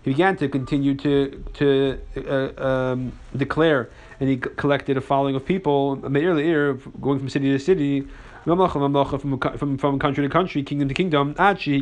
He 0.04 0.12
began 0.12 0.38
to 0.38 0.50
continue 0.50 0.96
to 0.96 1.44
to 1.54 2.00
uh, 2.18 2.62
um, 2.62 3.14
declare, 3.36 3.90
and 4.20 4.30
he 4.30 4.38
collected 4.38 4.98
a 4.98 5.02
following 5.02 5.36
of 5.36 5.46
people, 5.46 5.96
going 5.96 7.20
from 7.20 7.30
city 7.30 7.52
to 7.52 7.60
city, 7.60 8.08
from, 8.44 9.40
from, 9.58 9.78
from 9.78 10.00
country 10.00 10.24
to 10.24 10.30
country, 10.30 10.62
kingdom 10.64 10.88
to 10.88 10.94
kingdom, 10.94 11.36
until 11.38 11.74
he 11.74 11.80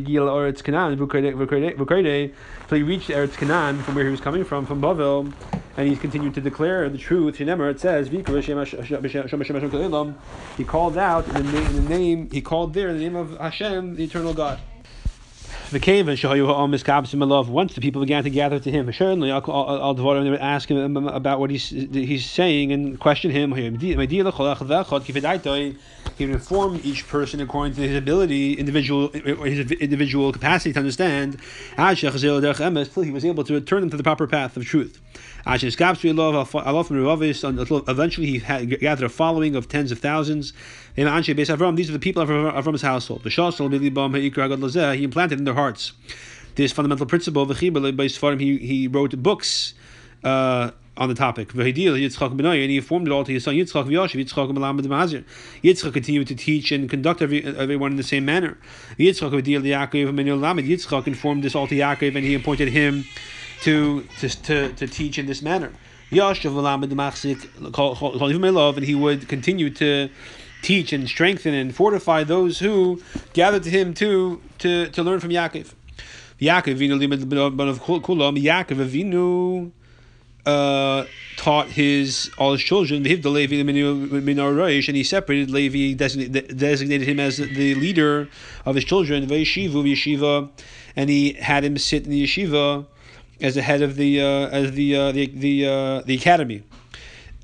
reached 2.82 3.10
Eretz 3.10 3.36
Canaan, 3.36 3.82
from 3.82 3.94
where 3.94 4.04
he 4.04 4.10
was 4.10 4.20
coming 4.20 4.44
from, 4.44 4.64
from 4.64 4.80
Bavel, 4.80 5.32
and 5.76 5.88
he's 5.88 5.98
continued 5.98 6.34
to 6.34 6.40
declare 6.40 6.88
the 6.88 6.98
truth. 6.98 7.40
It 7.40 7.80
says, 7.80 8.08
he 8.08 8.22
called 10.64 10.98
out 10.98 11.26
in 11.26 11.34
the, 11.34 11.42
name, 11.52 11.66
in 11.66 11.74
the 11.74 11.88
name, 11.88 12.30
he 12.30 12.40
called 12.40 12.74
there 12.74 12.88
in 12.88 12.98
the 12.98 13.02
name 13.02 13.16
of 13.16 13.38
Hashem, 13.38 13.96
the 13.96 14.04
eternal 14.04 14.34
God 14.34 14.60
the 15.74 15.80
once 17.48 17.74
the 17.74 17.80
people 17.80 18.00
began 18.00 18.22
to 18.22 18.30
gather 18.30 18.58
to 18.60 18.70
him, 18.70 18.92
certainly 18.92 19.30
I'll, 19.30 19.42
I'll, 19.50 19.82
I'll 19.98 20.38
ask 20.38 20.70
him 20.70 20.78
um, 20.78 20.96
um, 20.96 21.08
about 21.08 21.40
what 21.40 21.50
he's 21.50 21.68
he's 21.68 22.24
saying 22.24 22.72
and 22.72 22.98
question 23.00 23.30
him. 23.30 23.52
He 26.16 26.26
would 26.26 26.34
inform 26.34 26.80
each 26.84 27.08
person 27.08 27.40
according 27.40 27.74
to 27.74 27.80
his 27.80 27.96
ability, 27.96 28.52
individual 28.54 29.10
uh, 29.14 29.34
his 29.44 29.72
individual 29.72 30.32
capacity 30.32 30.72
to 30.72 30.78
understand. 30.78 31.38
Until 31.76 33.02
he 33.02 33.10
was 33.10 33.24
able 33.24 33.44
to 33.44 33.54
return 33.54 33.80
them 33.80 33.90
to 33.90 33.96
the 33.96 34.02
proper 34.02 34.26
path 34.26 34.56
of 34.56 34.64
truth. 34.64 35.00
Eventually, 35.46 38.26
he 38.26 38.38
had 38.38 38.80
gathered 38.80 39.04
a 39.04 39.08
following 39.08 39.56
of 39.56 39.68
tens 39.68 39.92
of 39.92 39.98
thousands. 39.98 40.52
These 40.96 41.08
are 41.08 41.56
the 41.56 41.98
people 42.00 42.22
of 42.22 42.28
Avram's 42.28 42.82
household. 42.82 43.22
He 44.98 45.04
implanted 45.04 45.38
in 45.38 45.44
their 45.44 45.54
hearts 45.54 45.92
this 46.54 46.72
fundamental 46.72 47.06
principle. 47.06 47.52
He, 47.52 48.58
he 48.58 48.88
wrote 48.88 49.22
books. 49.22 49.74
Uh, 50.22 50.70
on 50.96 51.08
the 51.08 51.14
topic. 51.14 51.52
And 51.54 51.66
he 51.66 52.76
informed 52.76 53.08
it 53.08 53.10
all 53.10 53.24
to 53.24 53.32
his 53.32 53.44
son 53.44 53.54
Yitzchak 53.54 53.86
Yitzchak 55.62 55.92
continued 55.92 56.28
to 56.28 56.34
teach 56.34 56.72
and 56.72 56.88
conduct 56.88 57.22
every, 57.22 57.44
everyone 57.44 57.92
in 57.92 57.96
the 57.96 58.02
same 58.02 58.24
manner. 58.24 58.58
Yitzchak 58.98 59.32
informed 61.06 61.42
this 61.42 61.54
all 61.54 61.66
to 61.66 61.74
Yaakov 61.74 62.16
and 62.16 62.24
he 62.24 62.34
appointed 62.34 62.68
him 62.68 63.04
to, 63.62 64.02
to, 64.20 64.28
to, 64.28 64.72
to 64.72 64.86
teach 64.86 65.18
in 65.18 65.26
this 65.26 65.42
manner. 65.42 65.72
And 66.10 66.20
he 68.84 68.94
would 68.94 69.28
continue 69.28 69.70
to 69.70 70.10
teach 70.62 70.92
and 70.92 71.08
strengthen 71.08 71.54
and 71.54 71.74
fortify 71.74 72.24
those 72.24 72.58
who 72.58 73.02
gathered 73.32 73.62
to 73.64 73.70
him 73.70 73.94
to 73.94 74.40
to, 74.58 74.88
to 74.88 75.02
learn 75.02 75.20
from 75.20 75.30
Yaakov. 75.30 75.72
Yaakov 76.40 76.78
Avinu 78.86 79.70
uh, 80.46 81.04
taught 81.36 81.68
his 81.68 82.30
all 82.38 82.52
his 82.52 82.62
children 82.62 83.06
and 83.06 83.06
he 83.06 85.04
separated 85.04 85.50
Levi, 85.50 85.94
designated 85.94 87.08
him 87.08 87.20
as 87.20 87.36
the 87.36 87.74
leader 87.74 88.28
of 88.64 88.74
his 88.74 88.84
children, 88.84 89.22
and 90.96 91.10
he 91.10 91.32
had 91.32 91.64
him 91.64 91.78
sit 91.78 92.04
in 92.04 92.10
the 92.10 92.24
yeshiva 92.24 92.86
as 93.40 93.54
the 93.54 93.62
head 93.62 93.82
of 93.82 93.96
the 93.96 94.20
uh, 94.20 94.48
as 94.48 94.72
the 94.72 94.96
uh, 94.96 95.12
the 95.12 95.26
the 95.26 95.66
uh, 95.66 96.00
the 96.02 96.14
academy. 96.14 96.62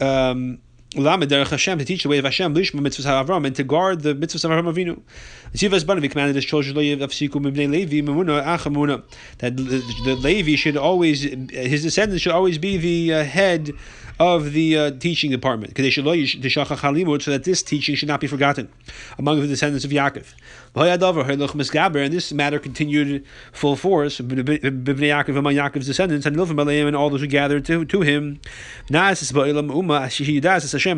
Um, 0.00 0.60
Hashem 0.92 1.78
to 1.78 1.84
teach 1.84 2.02
the 2.02 2.08
way 2.08 2.18
of 2.18 2.24
Hashem, 2.24 2.52
Lishma 2.52 2.80
mitzvahs 2.80 3.24
Avram, 3.24 3.46
and 3.46 3.54
to 3.54 3.62
guard 3.62 4.02
the 4.02 4.12
mitzvahs 4.14 4.44
of 4.44 4.50
Avram 4.50 4.72
Avinu. 4.72 5.00
Tzivas 5.54 5.84
Banavi 5.84 6.10
commanded 6.10 6.34
his 6.34 6.44
children 6.44 6.74
that 9.38 9.56
the 9.56 10.16
Levi 10.16 10.56
should 10.56 10.76
always, 10.76 11.22
his 11.22 11.82
descendants 11.84 12.22
should 12.22 12.32
always 12.32 12.58
be 12.58 12.76
the 12.76 13.14
uh, 13.14 13.24
head 13.24 13.72
of 14.20 14.52
the 14.52 14.76
uh, 14.76 14.90
teaching 14.90 15.30
department, 15.30 15.74
so 15.74 15.82
that 15.82 17.44
this 17.44 17.62
teaching 17.62 17.94
should 17.94 18.08
not 18.08 18.20
be 18.20 18.26
forgotten 18.26 18.68
among 19.18 19.40
the 19.40 19.46
descendants 19.46 19.86
of 19.86 19.90
Yaakov. 19.90 20.34
And 20.74 22.12
this 22.12 22.32
matter 22.32 22.58
continued 22.58 23.24
full 23.50 23.76
force, 23.76 24.20
among 24.20 24.36
Yaakov's 24.36 25.86
descendants, 25.86 26.26
and 26.26 26.38
and 26.38 26.96
all 26.96 27.08
those 27.08 27.22
who 27.22 27.26
gathered 27.26 27.64
to, 27.64 27.86
to 27.86 28.00
him. 28.02 28.40
And 28.90 28.96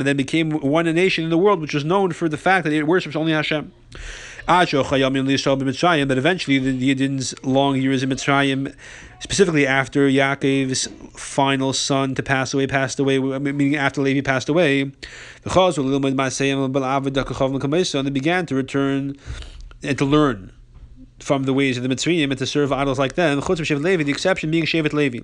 then 0.01 0.17
became 0.17 0.51
one 0.51 0.93
nation 0.93 1.23
in 1.25 1.31
the 1.31 1.39
world 1.39 1.61
which 1.61 1.75
was 1.75 1.85
known 1.85 2.13
for 2.13 2.29
the 2.29 2.37
fact 2.37 2.65
that 2.65 2.73
it 2.73 2.89
worships 2.89 3.15
only 3.15 3.33
Hashem. 3.33 3.73
But 4.49 6.19
eventually, 6.19 6.59
the 6.59 6.95
Yidden's 6.95 7.35
long 7.45 7.81
years 7.81 8.03
in 8.03 8.11
Mitzrayim, 8.11 8.75
specifically 9.21 9.67
after 9.67 10.09
Yaakov's 10.09 10.89
final 11.15 11.73
son 11.73 12.15
to 12.15 12.23
pass 12.23 12.53
away, 12.55 12.67
passed 12.67 12.99
away, 12.99 13.19
meaning 13.19 13.77
after 13.77 14.01
Levi 14.03 14.21
passed 14.21 14.49
away, 14.49 14.83
and 14.83 14.93
they 18.07 18.11
began 18.11 18.47
to 18.47 18.55
return 18.55 19.17
and 19.83 19.99
to 19.99 20.05
learn 20.05 20.53
from 21.23 21.45
the 21.45 21.53
ways 21.53 21.77
of 21.77 21.83
the 21.83 21.89
Mitzrayim 21.89 22.31
and 22.31 22.39
to 22.39 22.47
serve 22.47 22.73
idols 22.73 22.99
like 22.99 23.15
them. 23.15 23.41
Chutz 23.41 23.59
Shevet 23.59 23.83
Levi, 23.83 24.03
the 24.03 24.11
exception 24.11 24.51
being 24.51 24.65
Shevet 24.65 24.93
Levi, 24.93 25.21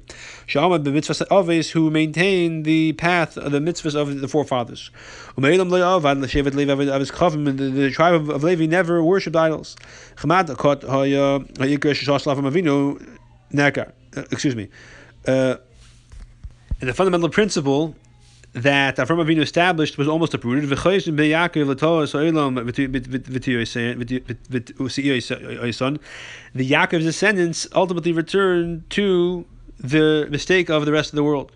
Sha'amad 0.47 0.85
b'mitzvahs 0.85 1.27
aves 1.31 1.71
who 1.71 1.91
maintain 1.91 2.63
the 2.63 2.93
path 2.95 3.37
of 3.37 3.53
the 3.53 3.59
mitzvahs 3.59 3.95
of 3.95 4.21
the 4.21 4.29
forefathers. 4.29 4.91
Ume'ilam 5.37 5.71
le'avad 5.71 6.23
Shevet 6.25 6.55
Levi 6.55 6.73
aves 6.73 7.11
chavim, 7.11 7.57
the 7.57 7.91
tribe 7.91 8.15
of, 8.15 8.29
of 8.29 8.45
Levi 8.45 8.67
never 8.67 9.03
worshipped 9.03 9.37
idols. 9.37 9.77
Chamad 10.17 10.49
ha'ya 10.49 11.41
avinu. 12.41 13.19
Uh, 14.17 14.23
excuse 14.31 14.55
me. 14.55 14.69
Uh, 15.27 15.57
and 16.81 16.89
the 16.89 16.95
fundamental 16.95 17.29
principle 17.29 17.95
that 18.53 18.97
Avram 18.97 19.25
Avinu 19.25 19.41
established 19.41 19.99
was 19.99 20.09
almost 20.09 20.35
uprooted. 20.35 20.69
The 20.69 20.77
Yaakov's 26.71 27.05
descendants 27.05 27.67
ultimately 27.75 28.13
returned 28.13 28.91
to 28.91 29.45
the 29.79 30.27
mistake 30.31 30.71
of 30.71 30.87
the 30.87 30.93
rest 30.93 31.13
of 31.13 31.17
the 31.17 31.25
world. 31.25 31.53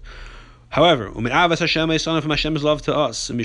However, 0.68 1.10
from 1.10 1.26
Hashem's 1.26 2.64
love 2.64 2.80
to 2.82 2.96
us, 2.96 3.28
because 3.30 3.44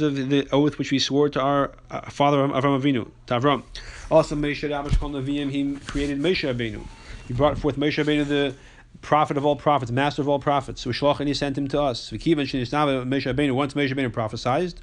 of 0.00 0.16
the 0.16 0.48
oath 0.50 0.78
which 0.78 0.90
we 0.90 0.98
swore 0.98 1.28
to 1.28 1.40
our 1.40 1.70
uh, 1.90 2.00
father 2.10 2.38
Avram 2.38 2.80
Avinu, 2.80 3.08
to 3.26 3.38
Avram. 3.38 3.62
Also, 4.10 4.34
he 4.34 5.76
created 5.86 6.18
Moshe 6.20 6.52
Rabbeinu. 6.52 6.84
He 7.28 7.34
brought 7.34 7.58
forth 7.58 7.76
Moshe 7.76 8.02
Rabbeinu, 8.02 8.26
the 8.26 8.54
prophet 9.00 9.36
of 9.36 9.44
all 9.46 9.56
prophets, 9.56 9.90
master 9.90 10.22
of 10.22 10.28
all 10.28 10.38
prophets. 10.38 10.84
Ushlach 10.84 11.20
and 11.20 11.28
he 11.28 11.34
sent 11.34 11.56
him 11.56 11.68
to 11.68 11.80
us. 11.80 12.10
Once 12.10 12.22
Moshe 12.22 13.26
Rabbeinu 13.32 14.12
prophesied, 14.12 14.74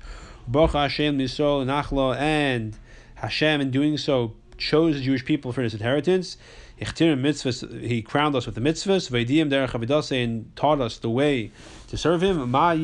Baruch 0.48 0.74
Hashem 0.74 1.18
Nisol 1.18 1.66
Nachlo, 1.66 2.16
and 2.16 2.78
Hashem 3.16 3.62
in 3.62 3.72
doing 3.72 3.98
so 3.98 4.34
chose 4.58 4.96
the 4.96 5.02
Jewish 5.02 5.26
people 5.26 5.52
for 5.52 5.62
his 5.62 5.74
inheritance. 5.74 6.38
He 6.78 6.86
crowned 6.86 8.36
us 8.36 8.46
with 8.46 8.56
the 8.56 8.62
mitzvahs, 8.62 9.10
and 10.12 10.56
taught 10.58 10.82
us 10.82 10.98
the 10.98 11.10
way 11.10 11.52
to 11.88 11.98
serve 11.98 12.22
him. 12.22 12.52
What 12.52 12.78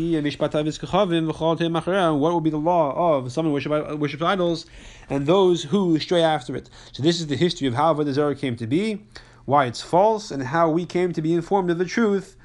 will 2.34 2.42
be 2.42 2.50
the 2.50 2.58
law 2.58 3.18
of 3.18 3.32
someone 3.34 3.62
who 3.62 3.98
worships 3.98 4.24
idols 4.24 4.66
and 5.10 5.28
those 5.28 5.64
who 5.64 6.00
stray 6.00 6.24
after 6.24 6.56
it? 6.56 6.70
So 6.94 7.04
this 7.04 7.20
is 7.20 7.28
the 7.28 7.36
history 7.36 7.68
of 7.68 7.74
how 7.74 7.94
Avodah 7.94 8.40
came 8.40 8.56
to 8.56 8.66
be 8.66 9.06
why 9.52 9.66
it's 9.66 9.82
false, 9.82 10.32
and 10.32 10.44
how 10.44 10.70
we 10.70 10.86
came 10.86 11.12
to 11.12 11.22
be 11.22 11.34
informed 11.34 11.70
of 11.70 11.78
the 11.78 11.86
truth, 11.86 12.38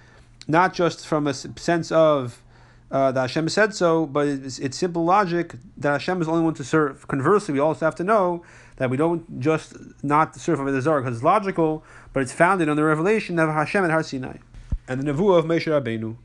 not 0.49 0.75
just 0.75 1.07
from 1.07 1.29
a 1.29 1.35
sense 1.35 1.93
of 1.93 2.43
uh, 2.91 3.13
that 3.13 3.21
Hashem 3.21 3.49
said 3.49 3.75
so, 3.75 4.07
but 4.07 4.27
it's, 4.27 4.59
it's, 4.59 4.77
simple 4.77 5.05
logic 5.05 5.55
that 5.77 5.93
Hashem 5.93 6.21
is 6.21 6.27
the 6.27 6.33
only 6.33 6.45
one 6.45 6.55
to 6.55 6.65
serve. 6.65 7.07
Conversely, 7.09 7.55
we 7.55 7.61
also 7.61 7.85
have 7.85 7.95
to 7.97 8.05
know 8.05 8.45
that 8.77 8.91
we 8.91 8.97
don't 8.97 9.41
just 9.41 9.75
not 10.03 10.35
serve 10.37 10.59
Avodah 10.59 10.81
Zarah 10.81 11.01
because 11.03 11.17
it's 11.17 11.25
logical, 11.25 11.85
but 12.13 12.25
it's 12.25 12.33
founded 12.33 12.69
on 12.69 12.77
the 12.77 12.85
revelation 12.85 13.39
of 13.39 13.49
Hashem 13.49 13.85
at 13.85 13.91
Har 13.91 14.03
Sinai 14.03 14.39
and 14.89 15.01
the 15.01 15.13
Nevuah 15.13 15.39
of 15.39 15.45
Moshe 15.45 15.67
Rabbeinu. 15.67 16.17